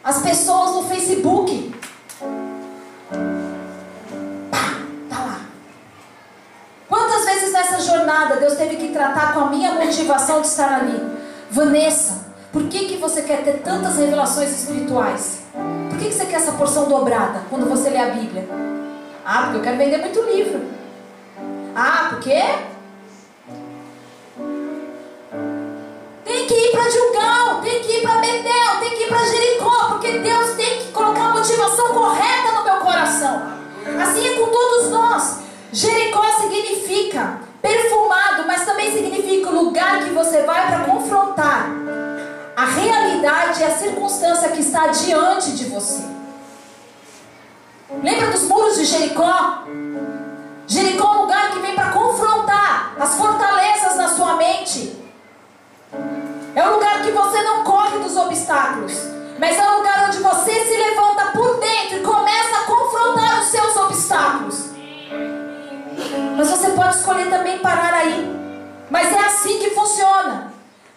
[0.03, 1.75] as pessoas no Facebook.
[4.51, 5.41] Pá, tá lá.
[6.89, 11.01] Quantas vezes nessa jornada Deus teve que tratar com a minha motivação de estar ali?
[11.51, 12.24] Vanessa,
[12.55, 15.41] por que, que você quer ter tantas revelações espirituais?
[15.91, 18.49] Por que, que você quer essa porção dobrada quando você lê a Bíblia?
[19.27, 20.61] Ah, porque eu quero vender muito livro.
[21.75, 22.41] Ah, porque
[26.25, 29.87] tem que ir para Gilgal, tem que ir para Betel, tem que ir para Jericó,
[29.89, 33.43] porque Deus tem que colocar a motivação correta no meu coração.
[34.01, 35.39] Assim é com todos nós.
[35.73, 41.84] Jericó significa perfumado, mas também significa o lugar que você vai para confrontar
[42.57, 46.05] a realidade e a circunstância que está diante de você.
[48.03, 49.65] Lembra dos muros de Jericó?
[50.67, 54.97] Jericó é um lugar que vem para confrontar as fortalezas na sua mente.
[56.55, 58.93] É um lugar que você não corre dos obstáculos,
[59.39, 63.47] mas é um lugar onde você se levanta por dentro e começa a confrontar os
[63.49, 64.71] seus obstáculos.
[66.37, 68.33] Mas você pode escolher também parar aí.
[68.91, 70.54] Mas é assim que funciona.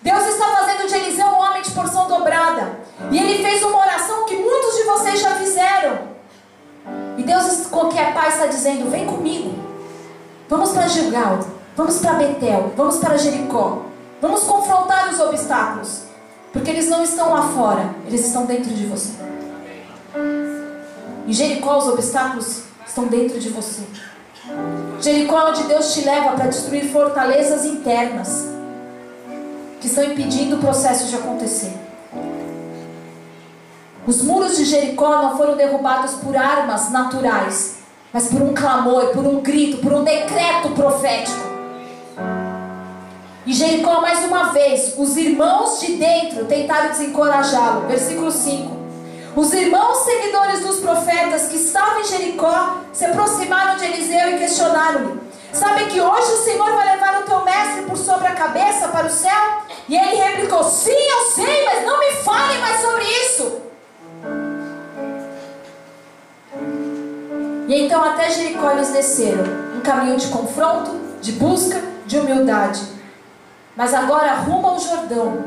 [0.08, 2.80] Deus está fazendo de Eliseu um homem de porção dobrada.
[3.12, 5.98] E ele fez uma oração que muitos de vocês já fizeram.
[7.18, 9.54] E Deus, que é pai, está dizendo: Vem comigo.
[10.48, 11.40] Vamos para Gilgal.
[11.76, 12.72] Vamos para Betel.
[12.78, 13.82] Vamos para Jericó.
[14.22, 16.04] Vamos confrontar os obstáculos.
[16.54, 19.12] Porque eles não estão lá fora, eles estão dentro de você.
[21.28, 23.84] Em Jericó, os obstáculos estão dentro de você.
[25.02, 28.57] Jericó é onde Deus te leva para destruir fortalezas internas
[29.88, 31.72] que estão impedindo o processo de acontecer.
[34.06, 37.78] Os muros de Jericó não foram derrubados por armas naturais,
[38.12, 41.48] mas por um clamor, por um grito, por um decreto profético.
[43.46, 47.88] E Jericó, mais uma vez, os irmãos de dentro tentaram desencorajá-lo.
[47.88, 48.78] Versículo 5.
[49.38, 55.20] Os irmãos seguidores dos profetas que estavam em Jericó se aproximaram de Eliseu e questionaram-lhe:
[55.58, 59.08] Sabe que hoje o Senhor vai levar o teu mestre por sobre a cabeça para
[59.08, 59.64] o céu?
[59.90, 63.62] E ele replicou: Sim, eu sei, mas não me fale mais sobre isso.
[67.68, 69.44] E então até Jericó eles desceram,
[69.76, 70.92] um caminho de confronto,
[71.22, 72.82] de busca, de humildade.
[73.76, 75.44] Mas agora rumo ao Jordão.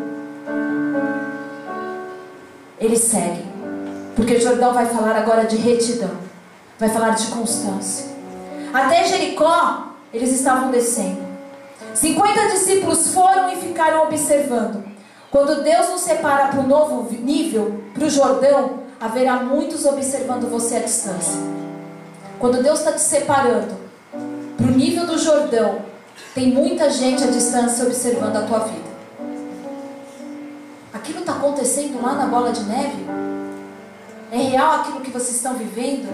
[2.80, 3.48] Eles seguem.
[4.16, 6.10] Porque o Jordão vai falar agora de retidão.
[6.80, 8.10] Vai falar de constância.
[8.72, 11.18] Até Jericó, eles estavam descendo.
[11.94, 14.84] 50 discípulos foram e ficaram observando.
[15.30, 20.76] Quando Deus nos separa para o novo nível, para o Jordão, haverá muitos observando você
[20.76, 21.40] à distância.
[22.38, 23.76] Quando Deus está te separando
[24.56, 25.82] para o nível do Jordão,
[26.34, 28.90] tem muita gente à distância observando a tua vida.
[30.92, 33.06] Aquilo está acontecendo lá na bola de neve?
[34.32, 36.08] É real aquilo que vocês estão vivendo?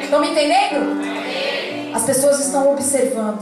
[0.00, 1.02] Estão me entendendo?
[1.94, 3.38] As pessoas estão observando.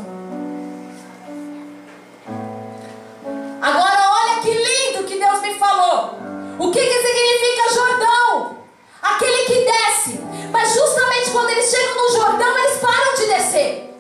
[3.63, 6.19] Agora olha que lindo que Deus me falou.
[6.59, 8.59] O que, que significa Jordão?
[9.01, 10.21] Aquele que desce.
[10.53, 13.95] Mas justamente quando eles chegam no Jordão, eles param de descer.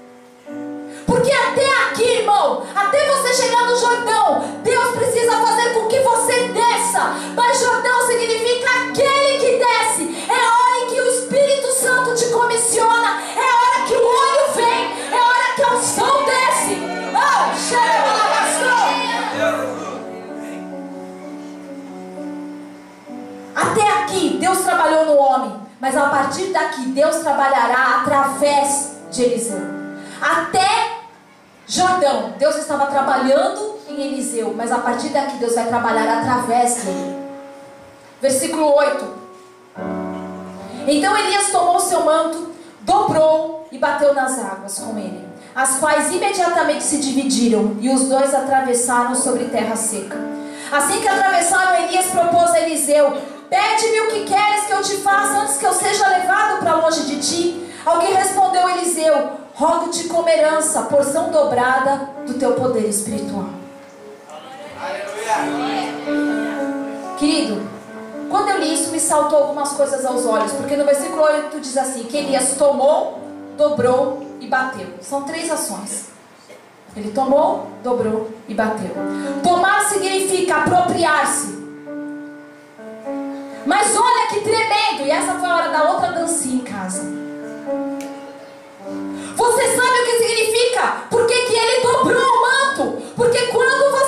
[1.06, 6.48] Porque até aqui, irmão, até você chegar no Jordão, Deus precisa fazer com que você
[6.48, 7.00] desça.
[7.34, 10.26] Mas Jordão significa aquele que desce.
[10.28, 13.31] É a hora em que o Espírito Santo te comissiona.
[26.32, 29.60] Partir daqui, Deus trabalhará através de Eliseu.
[30.20, 31.02] Até
[31.66, 37.16] Jordão, Deus estava trabalhando em Eliseu, mas a partir daqui, Deus vai trabalhar através dele.
[38.20, 39.22] Versículo 8.
[40.86, 46.82] Então Elias tomou seu manto, dobrou e bateu nas águas com ele, as quais imediatamente
[46.82, 50.16] se dividiram, e os dois atravessaram sobre terra seca.
[50.72, 53.16] Assim que atravessaram, Elias propôs a Eliseu:
[53.52, 57.02] Pede-me o que queres que eu te faça antes que eu seja levado para longe
[57.02, 57.70] de ti.
[58.00, 63.50] Que respondeu Eliseu: Rogo-te como herança, porção dobrada do teu poder espiritual.
[67.18, 67.60] Querido,
[68.30, 71.76] quando eu li isso, me saltou algumas coisas aos olhos, porque no versículo 8 diz
[71.76, 73.20] assim: que Elias tomou,
[73.58, 74.86] dobrou e bateu.
[75.02, 76.06] São três ações.
[76.96, 78.92] Ele tomou, dobrou e bateu.
[79.42, 81.61] Tomar significa apropriar-se.
[83.66, 85.06] Mas olha que tremendo!
[85.06, 87.02] E essa foi a hora da outra dancinha em casa.
[89.36, 91.06] Você sabe o que significa?
[91.10, 93.02] Por que, que ele dobrou o manto?
[93.16, 94.01] Porque quando você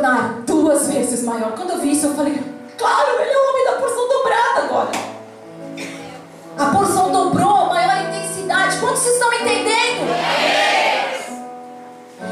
[0.00, 1.52] tornar duas vezes maior.
[1.52, 2.42] Quando eu vi isso, eu falei,
[2.78, 4.90] claro, ele é o homem da porção dobrada agora.
[6.58, 8.78] A porção dobrou, maior intensidade.
[8.78, 10.08] Quantos estão entendendo?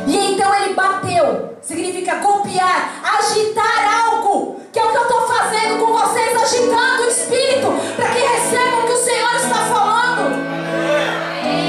[0.07, 1.57] E então ele bateu.
[1.61, 4.61] Significa golpear, agitar algo.
[4.73, 7.67] Que é o que eu estou fazendo com vocês, agitando o espírito.
[7.97, 10.37] Para que recebam o que o Senhor está falando.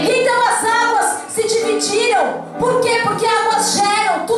[0.10, 2.46] Então as águas se dividiram.
[2.58, 3.02] Por quê?
[3.04, 3.49] Porque águas geram.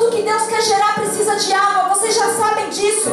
[0.02, 1.93] Tudo que Deus quer gerar precisa de água.
[1.93, 3.12] Vocês já sabem disso.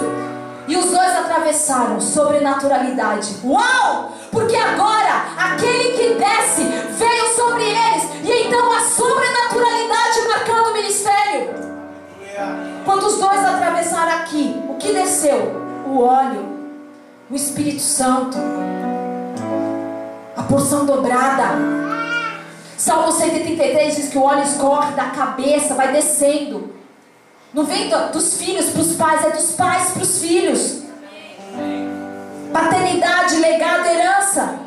[0.66, 3.36] E os dois atravessaram sobrenaturalidade.
[3.44, 4.12] Uau!
[4.32, 8.04] Porque agora aquele que desce veio sobre eles.
[8.24, 11.50] E então a sobrenaturalidade marcando o ministério.
[12.86, 15.60] Quando os dois atravessaram aqui, o que desceu?
[15.86, 16.48] O óleo,
[17.30, 18.38] o Espírito Santo,
[20.34, 21.50] a porção dobrada.
[22.78, 26.77] Salmo 133 diz que o óleo escorre da cabeça, vai descendo.
[27.52, 30.82] Não vem do- dos filhos para os pais, é dos pais para os filhos.
[32.52, 34.58] Paternidade, legado, herança.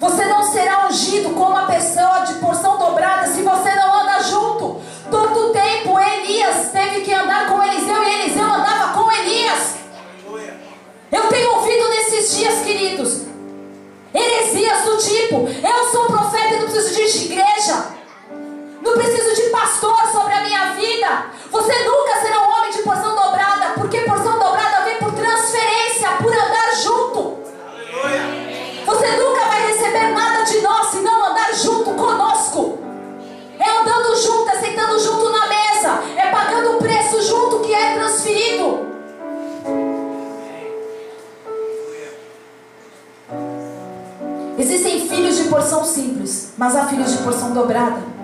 [0.00, 4.80] Você não será ungido como uma pessoa de porção dobrada se você não anda junto.
[5.10, 9.74] Todo tempo Elias teve que andar com Eliseu e Eliseu andava com Elias.
[11.10, 13.22] Eu tenho ouvido nesses dias, queridos,
[14.14, 17.86] heresias do tipo: eu sou profeta e não preciso de igreja,
[18.82, 21.26] não preciso de pastor sobre a minha vida.
[21.50, 26.32] Você nunca será um homem de porção dobrada, porque porção dobrada vem por transferência, por
[26.32, 27.38] andar junto.
[28.86, 32.78] Você nunca vai receber nada de nós se não andar junto conosco.
[33.58, 37.94] É andando junto, é sentando junto na mesa, é pagando o preço junto que é
[37.94, 38.86] transferido.
[44.58, 48.17] Existem filhos de porção simples, mas há filhos de porção dobrada.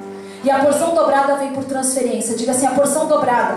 [0.45, 2.37] E a porção dobrada vem por transferência.
[2.37, 3.57] Diga assim: a porção dobrada,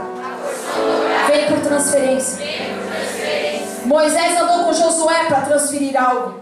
[1.27, 2.45] vem por transferência.
[3.83, 6.39] Moisés andou com Josué para transferir algo.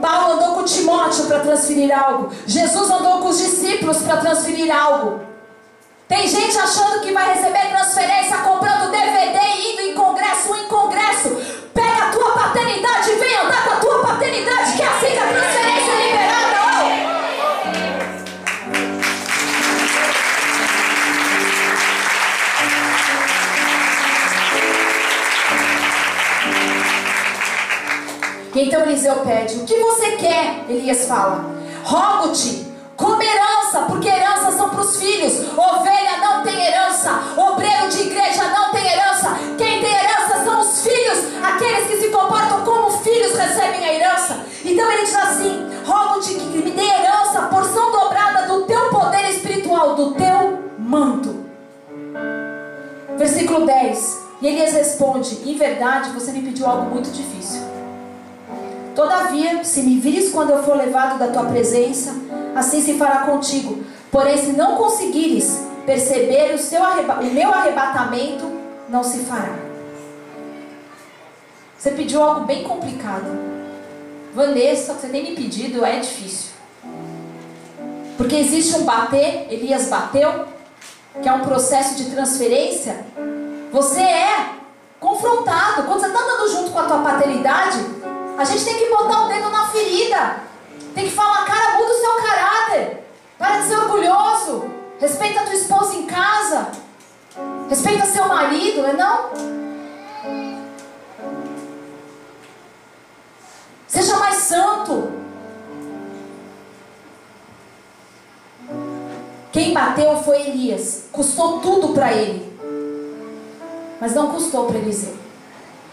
[0.00, 2.32] Paulo andou com Timóteo para transferir algo.
[2.46, 5.20] Jesus andou com os discípulos para transferir algo.
[6.08, 11.30] Tem gente achando que vai receber transferência comprando DVD e indo em congresso em congresso.
[11.72, 14.71] Pega a tua paternidade e vem andar com a tua paternidade,
[28.62, 30.64] então Eliseu pede: O que você quer?
[30.68, 31.44] Elias fala:
[31.84, 35.32] Rogo-te, como herança, porque heranças são para os filhos.
[35.56, 39.36] Ovelha não tem herança, obreiro de igreja não tem herança.
[39.58, 44.44] Quem tem herança são os filhos, aqueles que se comportam como filhos recebem a herança.
[44.64, 49.94] Então ele diz assim: Rogo-te que me dê herança, porção dobrada do teu poder espiritual,
[49.96, 51.46] do teu manto.
[53.16, 54.22] Versículo 10.
[54.42, 57.61] E Elias responde: Em verdade, você me pediu algo muito difícil.
[58.94, 62.14] Todavia, se me vires quando eu for levado da tua presença,
[62.54, 63.82] assim se fará contigo.
[64.10, 68.44] Porém, se não conseguires perceber o, seu arreba o meu arrebatamento,
[68.88, 69.56] não se fará.
[71.78, 73.26] Você pediu algo bem complicado.
[74.34, 76.52] Vanessa, você tem me pedido, é difícil.
[78.16, 80.46] Porque existe um bater, Elias bateu,
[81.20, 83.04] que é um processo de transferência.
[83.72, 84.50] Você é
[85.00, 85.82] confrontado.
[85.82, 87.78] Quando você está andando junto com a tua paternidade,
[88.38, 90.40] a gente tem que botar o dedo na ferida.
[90.94, 93.04] Tem que falar, cara, muda o seu caráter.
[93.38, 94.70] Para de ser orgulhoso.
[94.98, 96.72] Respeita a tua esposa em casa.
[97.68, 99.30] Respeita seu marido, não é não?
[103.86, 105.12] Seja mais santo.
[109.50, 111.04] Quem bateu foi Elias.
[111.12, 112.50] Custou tudo para ele.
[114.00, 115.14] Mas não custou para Eliseu.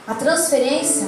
[0.07, 1.07] A transferência,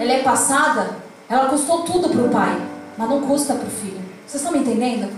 [0.00, 0.96] ela é passada,
[1.28, 2.58] ela custou tudo para o pai,
[2.96, 4.00] mas não custa para o filho.
[4.26, 5.14] Vocês estão me entendendo?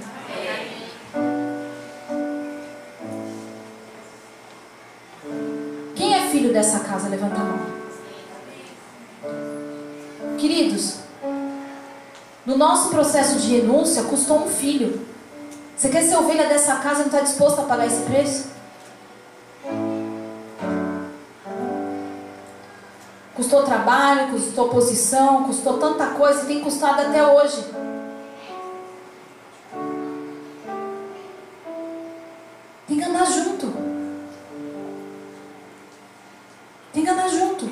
[5.94, 7.08] Quem é filho dessa casa?
[7.08, 7.60] Levanta a mão.
[10.36, 10.96] Queridos,
[12.44, 15.06] no nosso processo de renúncia, custou um filho.
[15.76, 18.51] Você quer ser ovelha dessa casa e não está disposto a pagar esse preço?
[23.42, 27.64] Custou trabalho, custou posição, custou tanta coisa e tem custado até hoje.
[32.86, 33.74] Tem que andar junto.
[36.92, 37.68] Tem que andar junto.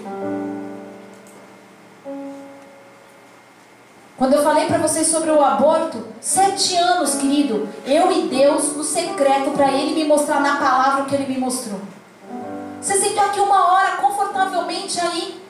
[4.18, 8.82] Quando eu falei para vocês sobre o aborto, sete anos, querido, eu e Deus no
[8.82, 11.78] secreto para Ele me mostrar na palavra o que Ele me mostrou.
[12.82, 15.40] Você sentou aqui uma hora confortavelmente aí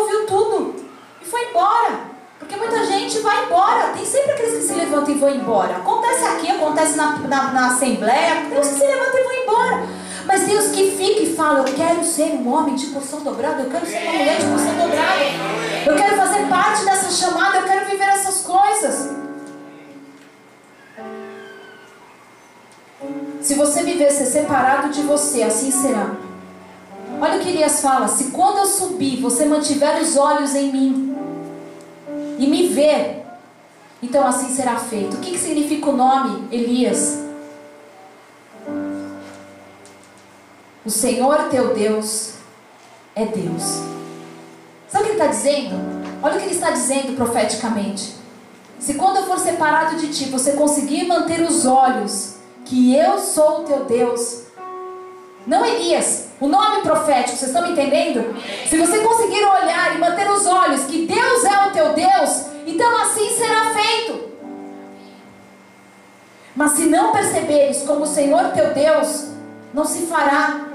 [0.00, 0.74] ouviu tudo
[1.20, 2.08] e foi embora.
[2.38, 3.88] Porque muita gente vai embora.
[3.88, 5.76] Tem sempre aqueles que se levantam e vão embora.
[5.76, 8.46] Acontece aqui, acontece na, na, na Assembleia.
[8.58, 9.82] Os que se levantam e vão embora.
[10.24, 13.62] Mas os que ficam e falam: Eu quero ser um homem de porção dobrada.
[13.62, 15.24] Eu quero ser uma mulher de porção dobrada.
[15.86, 17.58] Eu quero fazer parte dessa chamada.
[17.58, 19.10] Eu quero viver essas coisas.
[23.40, 26.27] Se você viver ser separado de você, assim será.
[27.20, 31.16] Olha o que Elias fala: Se quando eu subir, você mantiver os olhos em mim
[32.38, 33.24] e me ver,
[34.02, 35.16] então assim será feito.
[35.16, 37.18] O que, que significa o nome Elias?
[40.84, 42.34] O Senhor teu Deus
[43.14, 43.82] é Deus.
[44.88, 45.74] Sabe o que ele está dizendo?
[46.22, 48.14] Olha o que ele está dizendo profeticamente.
[48.78, 53.60] Se quando eu for separado de ti, você conseguir manter os olhos, que eu sou
[53.60, 54.44] o teu Deus.
[55.48, 58.36] Não Elias, o nome profético, vocês estão me entendendo?
[58.68, 63.00] Se você conseguir olhar e manter os olhos, que Deus é o teu Deus, então
[63.00, 64.28] assim será feito.
[66.54, 69.28] Mas se não perceberes como o Senhor teu Deus,
[69.72, 70.66] não se fará.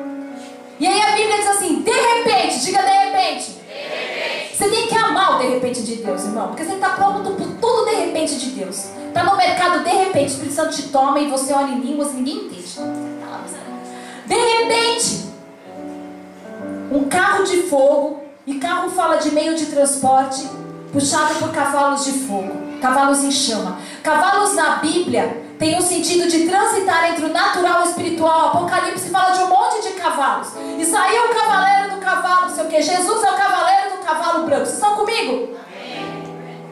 [0.79, 3.51] E aí a Bíblia diz assim: de repente, diga de repente.
[3.51, 4.57] De repente.
[4.57, 6.47] Você tem que amar o de repente de Deus, irmão.
[6.47, 8.87] Porque você está pronto por tudo de repente de Deus.
[9.07, 12.11] Está no mercado de repente, o Espírito Santo te toma e você olha em línguas
[12.11, 13.12] e ninguém entende.
[14.25, 15.29] De repente,
[16.91, 20.49] um carro de fogo, e carro fala de meio de transporte,
[20.91, 23.79] puxado por cavalos de fogo, cavalos em chama.
[24.03, 28.47] Cavalos na Bíblia tem o sentido de transitar entre o natural e o espiritual.
[28.49, 30.49] Apocalipse fala de um monte de cavalos.
[30.77, 32.81] E saiu o cavaleiro do cavalo, sei o que.
[32.81, 34.65] Jesus é o cavaleiro do cavalo branco.
[34.65, 35.57] Vocês estão comigo?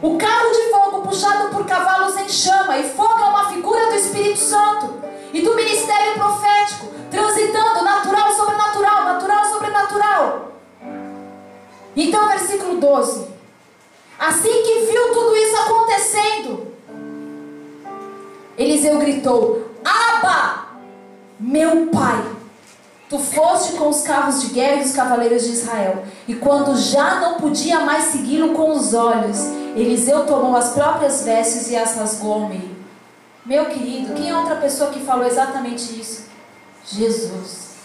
[0.02, 2.78] O carro de fogo puxado por cavalos em chama.
[2.78, 5.02] E fogo é uma figura do Espírito Santo.
[5.34, 7.01] E do ministério profético.
[7.12, 10.52] Transitando natural, sobrenatural, natural, sobrenatural.
[11.96, 13.28] Então, versículo 12.
[14.18, 16.68] Assim que viu tudo isso acontecendo,
[18.58, 20.68] Eliseu gritou: Aba,
[21.40, 22.24] meu pai,
[23.10, 26.06] tu foste com os carros de guerra e os cavaleiros de Israel.
[26.28, 29.40] E quando já não podia mais segui-lo com os olhos,
[29.76, 32.76] Eliseu tomou as próprias vestes e as rasgou ao meio.
[33.46, 36.31] Meu querido, quem é outra pessoa que falou exatamente isso?
[36.94, 37.78] Jesus.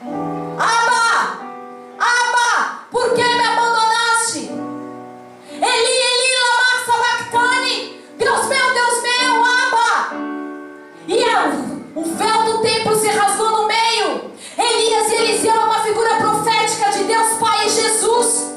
[0.00, 1.40] Aba!
[1.98, 2.86] Aba!
[2.92, 4.50] Por que me abandonaste?
[5.50, 8.04] Eli, Eli, lama sabachthani!
[8.16, 10.14] Deus meu, Deus meu, Aba!
[11.08, 11.24] E
[11.96, 14.30] o véu do templo se rasgou no meio.
[14.56, 18.52] Elias e Eliseu é uma figura profética de Deus Pai e Jesus.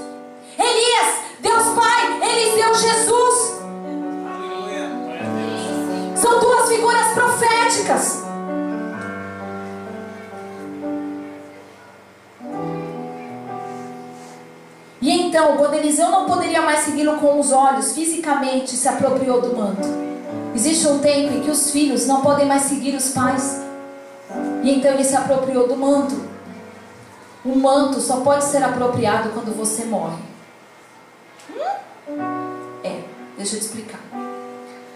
[0.60, 3.56] Elias, Deus Pai, Eliseu, Jesus.
[6.16, 8.25] São duas figuras proféticas.
[15.06, 19.56] E então, quando Eliseu não poderia mais segui-lo com os olhos, fisicamente se apropriou do
[19.56, 19.88] manto.
[20.56, 23.62] Existe um tempo em que os filhos não podem mais seguir os pais.
[24.64, 26.20] E então ele se apropriou do manto.
[27.46, 30.18] O manto só pode ser apropriado quando você morre.
[32.84, 33.04] É,
[33.38, 34.00] deixa eu te explicar.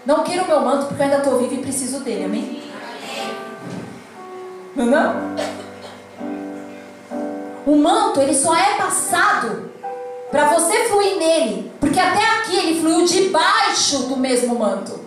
[0.04, 2.64] Não quero o meu manto porque eu ainda estou vivo e preciso dele, amém?
[4.74, 5.14] Não, não?
[7.64, 9.70] O manto, ele só é passado
[10.30, 15.00] para você fluir nele, porque até aqui ele fluiu debaixo do mesmo manto.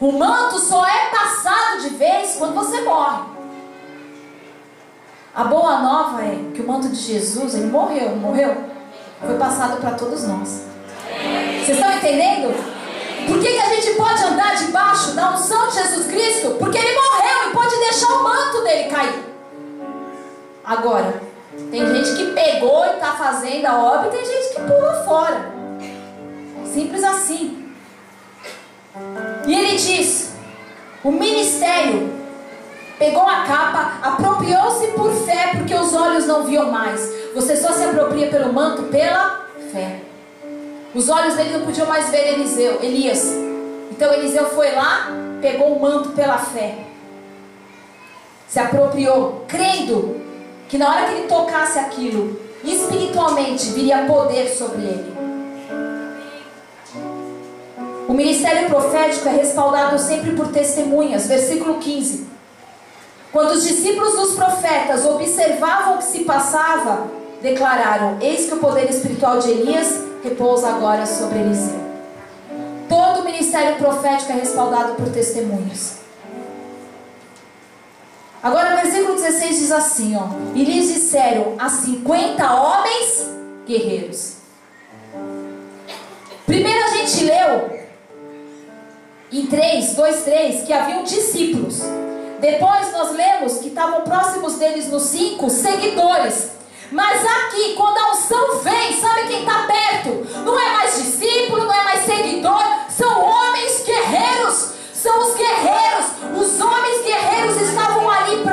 [0.00, 3.36] O manto só é passado de vez quando você morre.
[5.34, 8.56] A boa nova é que o manto de Jesus, ele morreu, não morreu?
[9.20, 10.62] Foi passado para todos nós.
[11.62, 12.54] Vocês estão entendendo?
[13.26, 16.56] Por que, que a gente pode andar debaixo da unção de Jesus Cristo?
[16.58, 19.24] Porque ele morreu e pode deixar o manto dele cair.
[20.64, 21.20] Agora,
[21.70, 25.52] tem gente que pegou e está fazendo a obra e tem gente que pula fora.
[26.64, 27.72] Simples assim.
[29.46, 30.34] E ele diz:
[31.02, 32.16] o ministério
[32.98, 37.12] Pegou a capa, apropriou-se por fé, porque os olhos não viam mais.
[37.34, 40.00] Você só se apropria pelo manto pela fé.
[40.94, 43.34] Os olhos dele não podiam mais ver Eliseu, Elias.
[43.90, 45.08] Então Eliseu foi lá,
[45.42, 46.78] pegou o manto pela fé.
[48.48, 50.22] Se apropriou, crendo
[50.68, 55.16] que na hora que ele tocasse aquilo, espiritualmente viria poder sobre ele.
[58.08, 61.26] O ministério profético é respaldado sempre por testemunhas.
[61.26, 62.26] Versículo 15.
[63.32, 67.08] Quando os discípulos dos profetas observavam o que se passava,
[67.42, 71.86] declararam: Eis que o poder espiritual de Elias repousa agora sobre Eliseu.
[72.88, 76.05] Todo o ministério profético é respaldado por testemunhos.
[78.46, 83.26] Agora, o versículo 16 diz assim: ó, E lhes disseram a 50 homens
[83.66, 84.34] guerreiros.
[86.46, 87.80] Primeiro a gente leu
[89.32, 91.80] em 3, 2, 3 que haviam discípulos.
[92.38, 96.52] Depois nós lemos que estavam próximos deles nos cinco seguidores.
[96.92, 100.24] Mas aqui, quando a unção vem, sabe quem está perto?
[100.44, 102.62] Não é mais discípulo, não é mais seguidor,
[102.96, 104.76] são homens guerreiros.
[104.94, 107.56] São os guerreiros, os homens guerreiros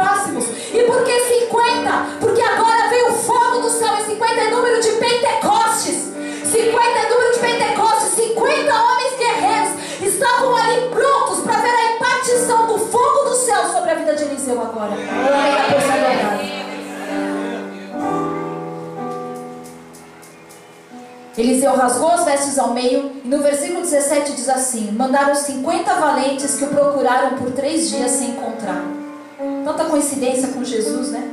[0.04, 0.46] próximos.
[0.74, 2.18] E por que 50?
[2.20, 6.12] Porque agora veio o fogo do céu, e 50 é número de Pentecostes.
[6.52, 12.68] 50 é número de Pentecostes, 50 homens guerreiros estavam ali prontos para ver a impartição
[12.68, 14.94] do fogo do céu sobre a vida de Eliseu agora.
[21.36, 26.56] Eliseu rasgou as vestes ao meio e no versículo 17 diz assim: Mandaram 50 valentes
[26.58, 29.03] que o procuraram por três dias sem encontrar.
[29.64, 31.30] Tanta coincidência com Jesus, né?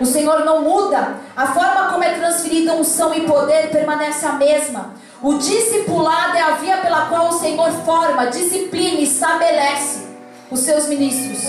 [0.00, 4.94] O Senhor não muda, a forma como é transferida unção e poder permanece a mesma.
[5.22, 10.06] O discipulado é a via pela qual o Senhor forma, disciplina e estabelece
[10.50, 11.44] os seus ministros.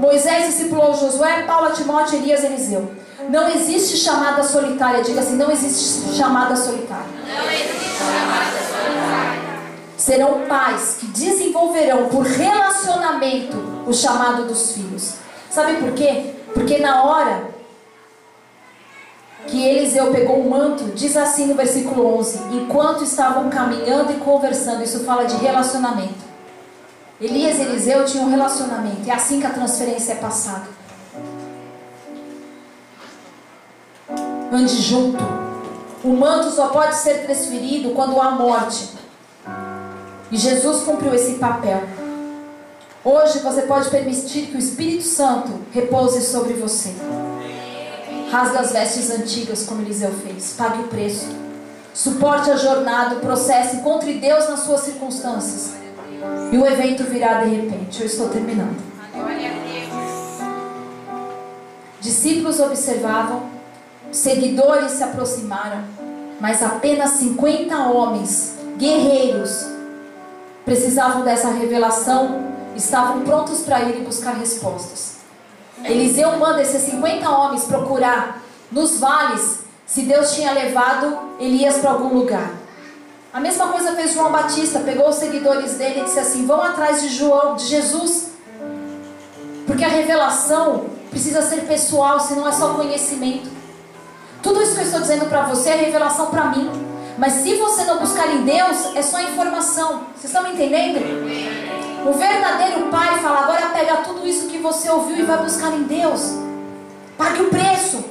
[0.00, 2.90] Moisés discipulou Josué, Paulo, Timóteo, Elias, Eliseu.
[3.28, 5.02] Não existe chamada solitária.
[5.02, 7.06] Diga assim: não existe chamada solitária.
[7.26, 8.63] Não existe chamada solitária.
[10.04, 13.56] Serão pais que desenvolverão por relacionamento
[13.86, 15.14] o chamado dos filhos.
[15.50, 16.34] Sabe por quê?
[16.52, 17.48] Porque na hora
[19.46, 24.84] que Eliseu pegou o manto, diz assim no versículo 11: enquanto estavam caminhando e conversando,
[24.84, 26.22] isso fala de relacionamento.
[27.18, 30.68] Elias e Eliseu tinham um relacionamento, é assim que a transferência é passada.
[34.52, 35.24] Ande junto.
[36.04, 39.02] O manto só pode ser transferido quando há morte.
[40.34, 41.80] E Jesus cumpriu esse papel.
[43.04, 46.92] Hoje você pode permitir que o Espírito Santo repouse sobre você.
[48.32, 50.54] Rasga as vestes antigas, como Eliseu fez.
[50.58, 51.28] Pague o preço.
[51.94, 53.76] Suporte a jornada, o processo.
[53.76, 55.74] Encontre Deus nas suas circunstâncias.
[56.50, 58.00] E o evento virá de repente.
[58.00, 58.82] Eu estou terminando.
[62.00, 63.50] Discípulos observavam,
[64.10, 65.84] seguidores se aproximaram,
[66.40, 69.73] mas apenas 50 homens, guerreiros,
[70.64, 75.16] precisavam dessa revelação, estavam prontos para ir buscar respostas.
[75.84, 82.14] Eliseu manda esses 50 homens procurar nos vales se Deus tinha levado Elias para algum
[82.14, 82.50] lugar.
[83.32, 87.02] A mesma coisa fez João Batista, pegou os seguidores dele e disse assim: vão atrás
[87.02, 88.30] de João, de Jesus.
[89.66, 93.50] Porque a revelação precisa ser pessoal, senão é só conhecimento.
[94.42, 96.70] Tudo isso que eu estou dizendo para você é revelação para mim.
[97.16, 100.06] Mas se você não buscar em Deus, é só informação.
[100.16, 100.98] Vocês estão me entendendo?
[102.06, 105.84] O verdadeiro pai fala: agora pega tudo isso que você ouviu e vai buscar em
[105.84, 106.20] Deus.
[107.16, 108.04] Pague o preço.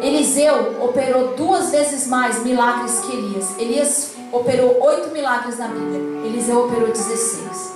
[0.00, 3.58] Eliseu operou duas vezes mais milagres que Elias.
[3.58, 6.26] Elias operou oito milagres na Bíblia.
[6.26, 7.72] Eliseu operou 16.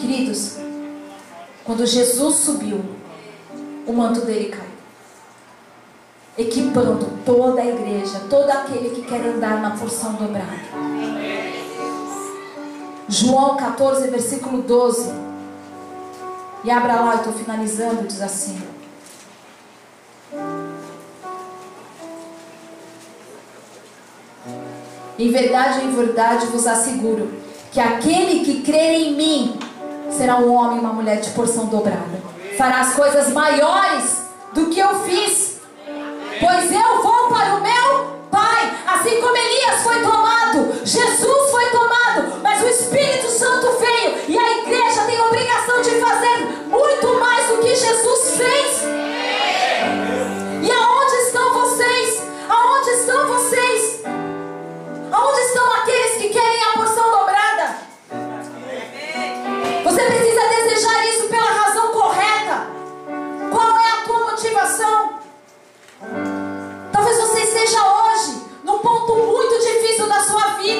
[0.00, 0.56] Queridos,
[1.64, 2.84] quando Jesus subiu,
[3.86, 4.76] o manto dele caiu.
[6.36, 10.58] Equipando toda a igreja, todo aquele que quer andar na porção dobrada.
[13.08, 15.10] João 14, versículo 12.
[16.64, 18.60] E abra lá, eu estou finalizando, diz assim.
[25.18, 27.30] Em verdade, em verdade vos asseguro
[27.72, 29.58] que aquele que crer em mim
[30.10, 32.35] será um homem e uma mulher de porção dobrada.
[32.56, 34.22] Fará as coisas maiores
[34.52, 35.60] do que eu fiz.
[36.40, 42.40] Pois eu vou para o meu Pai, assim como Elias foi tomado, Jesus foi tomado,
[42.42, 44.75] mas o Espírito Santo veio e a igreja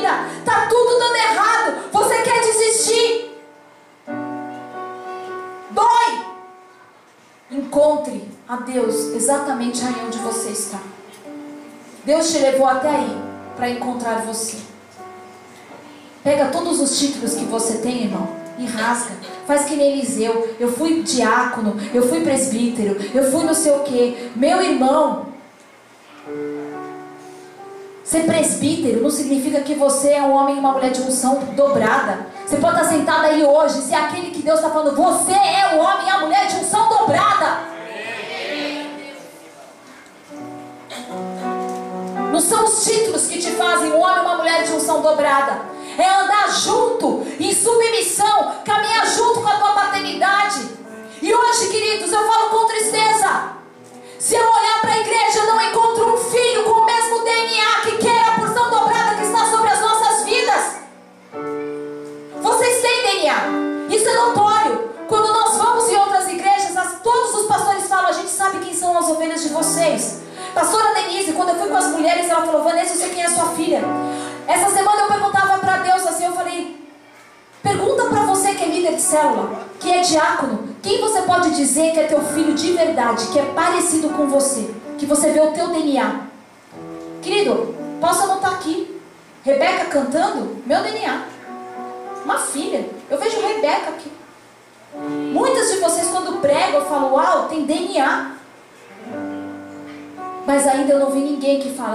[0.07, 0.43] vida.
[0.45, 1.91] Tá tudo dando errado.
[1.93, 3.31] Você quer desistir?
[5.71, 6.27] Dói.
[7.51, 10.79] Encontre a Deus exatamente aí onde você está.
[12.05, 13.23] Deus te levou até aí
[13.57, 14.59] para encontrar você.
[16.23, 18.29] Pega todos os títulos que você tem, irmão,
[18.59, 19.15] e rasga.
[19.47, 20.57] Faz que nem Eliseu.
[20.59, 24.33] Eu fui diácono, eu fui presbítero, eu fui não sei o que.
[24.35, 25.27] Meu irmão,
[28.07, 32.29] ser presbítero não significa que você é um homem e uma mulher de unção dobrada.
[32.47, 35.75] Você pode estar sentado aí hoje, se é aquele que Deus está falando, você é
[35.75, 37.59] o homem e a mulher de unção dobrada.
[42.31, 45.63] Não são os títulos que te fazem um homem e uma mulher de unção dobrada.
[45.99, 50.61] É andar junto, em submissão, caminhar junto com a tua paternidade.
[51.21, 53.57] E hoje, queridos, eu falo com tristeza.
[54.19, 56.46] Se eu olhar para a igreja, eu não encontro um filho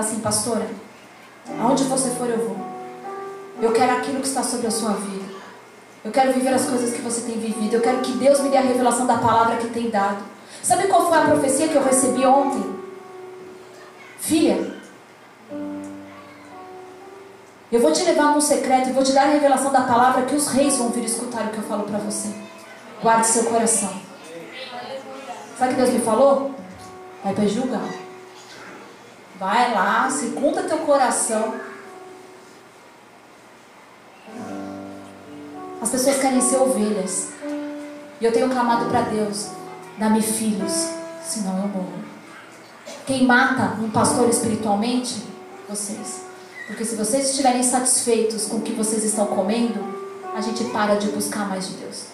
[0.02, 0.68] fala assim, pastora,
[1.60, 2.58] aonde você for eu vou.
[3.62, 5.32] Eu quero aquilo que está sobre a sua vida.
[6.04, 7.76] Eu quero viver as coisas que você tem vivido.
[7.76, 10.24] Eu quero que Deus me dê a revelação da palavra que tem dado.
[10.64, 12.82] Sabe qual foi a profecia que eu recebi ontem?
[14.20, 14.74] Filha,
[17.72, 20.36] eu vou te levar num secreto e vou te dar a revelação da palavra que
[20.36, 22.30] os reis vão vir escutar o que eu falo para você.
[23.02, 23.94] Guarde seu coração.
[25.58, 26.56] Sabe o que Deus me falou?
[27.24, 28.01] Vai para julgar.
[29.42, 31.56] Vai lá, segunda teu coração.
[35.82, 37.30] As pessoas querem ser ovelhas.
[38.22, 39.48] E eu tenho clamado para Deus:
[39.98, 40.90] dá-me filhos,
[41.24, 42.04] senão eu morro.
[43.08, 45.24] Quem mata um pastor espiritualmente?
[45.68, 46.22] Vocês.
[46.68, 49.84] Porque se vocês estiverem satisfeitos com o que vocês estão comendo,
[50.36, 52.10] a gente para de buscar mais de Deus.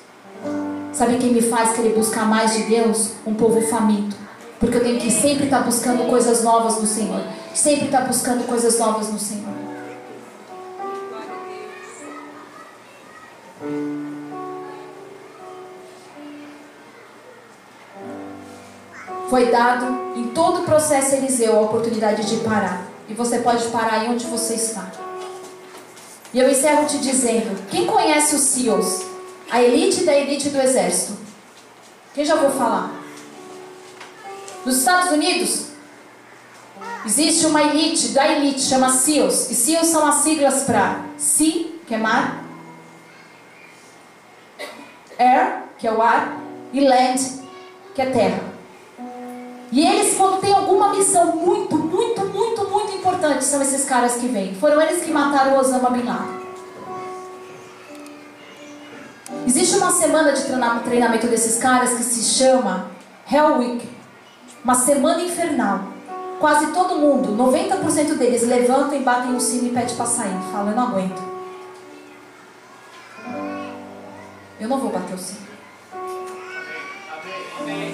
[0.93, 3.15] Sabe quem me faz querer buscar mais de Deus?
[3.25, 4.26] Um povo faminto.
[4.59, 7.21] Porque eu tenho que sempre estar buscando coisas novas no Senhor.
[7.53, 9.53] Sempre estar buscando coisas novas no Senhor.
[19.29, 22.87] Foi dado em todo o processo Eliseu a oportunidade de parar.
[23.09, 24.89] E você pode parar aí onde você está.
[26.33, 29.05] E eu encerro te dizendo: quem conhece os SEALs?
[29.49, 31.17] A elite da elite do exército.
[32.13, 32.96] Quem já vou falar?
[34.67, 35.67] Nos Estados Unidos,
[37.05, 39.49] existe uma elite da elite, chama SEALs.
[39.49, 42.43] E SEALs são as siglas para Sea, que é mar,
[45.17, 46.37] Air, que é o ar,
[46.73, 47.43] e Land,
[47.95, 48.41] que é terra.
[49.71, 54.27] E eles, quando tem alguma missão muito, muito, muito, muito importante, são esses caras que
[54.27, 54.53] vêm.
[54.55, 56.41] Foram eles que mataram Osama Bin Laden.
[59.45, 62.91] Existe uma semana de treinamento desses caras que se chama
[63.31, 63.96] Hell Week
[64.67, 65.79] uma semana infernal,
[66.41, 70.37] quase todo mundo, 90% deles, levantam e batem o sino e pedem para sair.
[70.51, 71.23] Falam, eu não aguento.
[74.59, 75.47] Eu não vou bater o sino.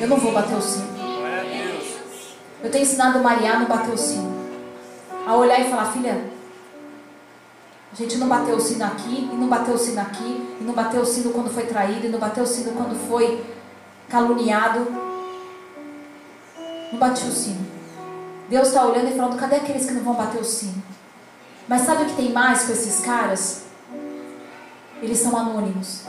[0.02, 0.88] Eu não vou bater o sino.
[2.64, 4.34] Eu tenho ensinado Maria a não bater o sino.
[5.28, 6.24] A olhar e falar, filha,
[7.92, 10.74] a gente não bateu o sino aqui, e não bateu o sino aqui, e não
[10.74, 13.46] bateu o sino quando foi traído, e não bateu o sino quando foi
[14.10, 15.13] caluniado.
[16.94, 17.66] Não bateu o sino.
[18.48, 20.82] Deus está olhando e falando: cadê aqueles que não vão bater o sino?
[21.68, 23.64] Mas sabe o que tem mais com esses caras?
[25.02, 26.04] Eles são anônimos.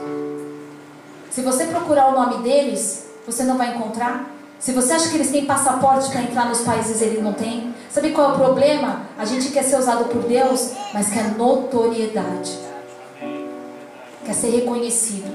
[1.31, 4.31] Se você procurar o nome deles, você não vai encontrar.
[4.59, 7.74] Se você acha que eles têm passaporte para entrar nos países, eles não têm.
[7.90, 9.06] Sabe qual é o problema?
[9.16, 12.59] A gente quer ser usado por Deus, mas quer notoriedade.
[14.24, 15.32] Quer ser reconhecido.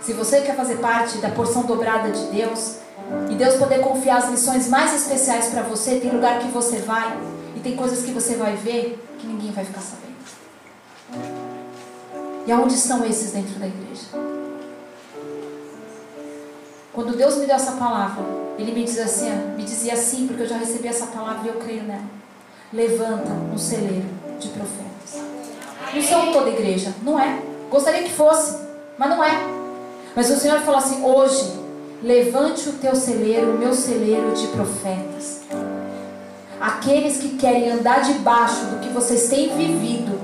[0.00, 2.81] Se você quer fazer parte da porção dobrada de Deus,
[3.30, 7.18] e Deus poder confiar as lições mais especiais para você, tem lugar que você vai
[7.56, 10.12] e tem coisas que você vai ver que ninguém vai ficar sabendo.
[12.46, 14.06] E aonde estão esses dentro da igreja?
[16.92, 18.22] Quando Deus me deu essa palavra,
[18.58, 21.54] Ele me, diz assim, me dizia assim, porque eu já recebi essa palavra e eu
[21.54, 22.04] creio nela.
[22.72, 24.08] Levanta um celeiro
[24.38, 25.22] de profetas.
[25.94, 27.40] Não são toda igreja, não é.
[27.70, 28.58] Gostaria que fosse,
[28.98, 29.30] mas não é.
[30.14, 31.61] Mas o Senhor falou assim: hoje
[32.02, 35.42] Levante o teu celeiro, o meu celeiro de profetas.
[36.60, 40.18] Aqueles que querem andar debaixo do que vocês têm vivido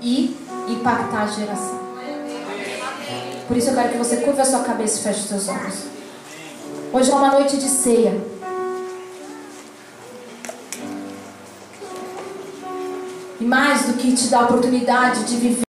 [0.00, 0.36] e
[0.68, 1.80] impactar a geração.
[3.48, 5.74] Por isso eu quero que você curva a sua cabeça e feche os seus olhos.
[6.92, 8.16] Hoje é uma noite de ceia.
[13.40, 15.64] E mais do que te dar a oportunidade de viver.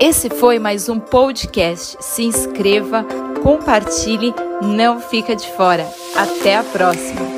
[0.00, 1.96] Esse foi mais um podcast.
[2.00, 3.06] Se inscreva
[3.42, 5.86] compartilhe, não fica de fora.
[6.16, 7.35] Até a próxima!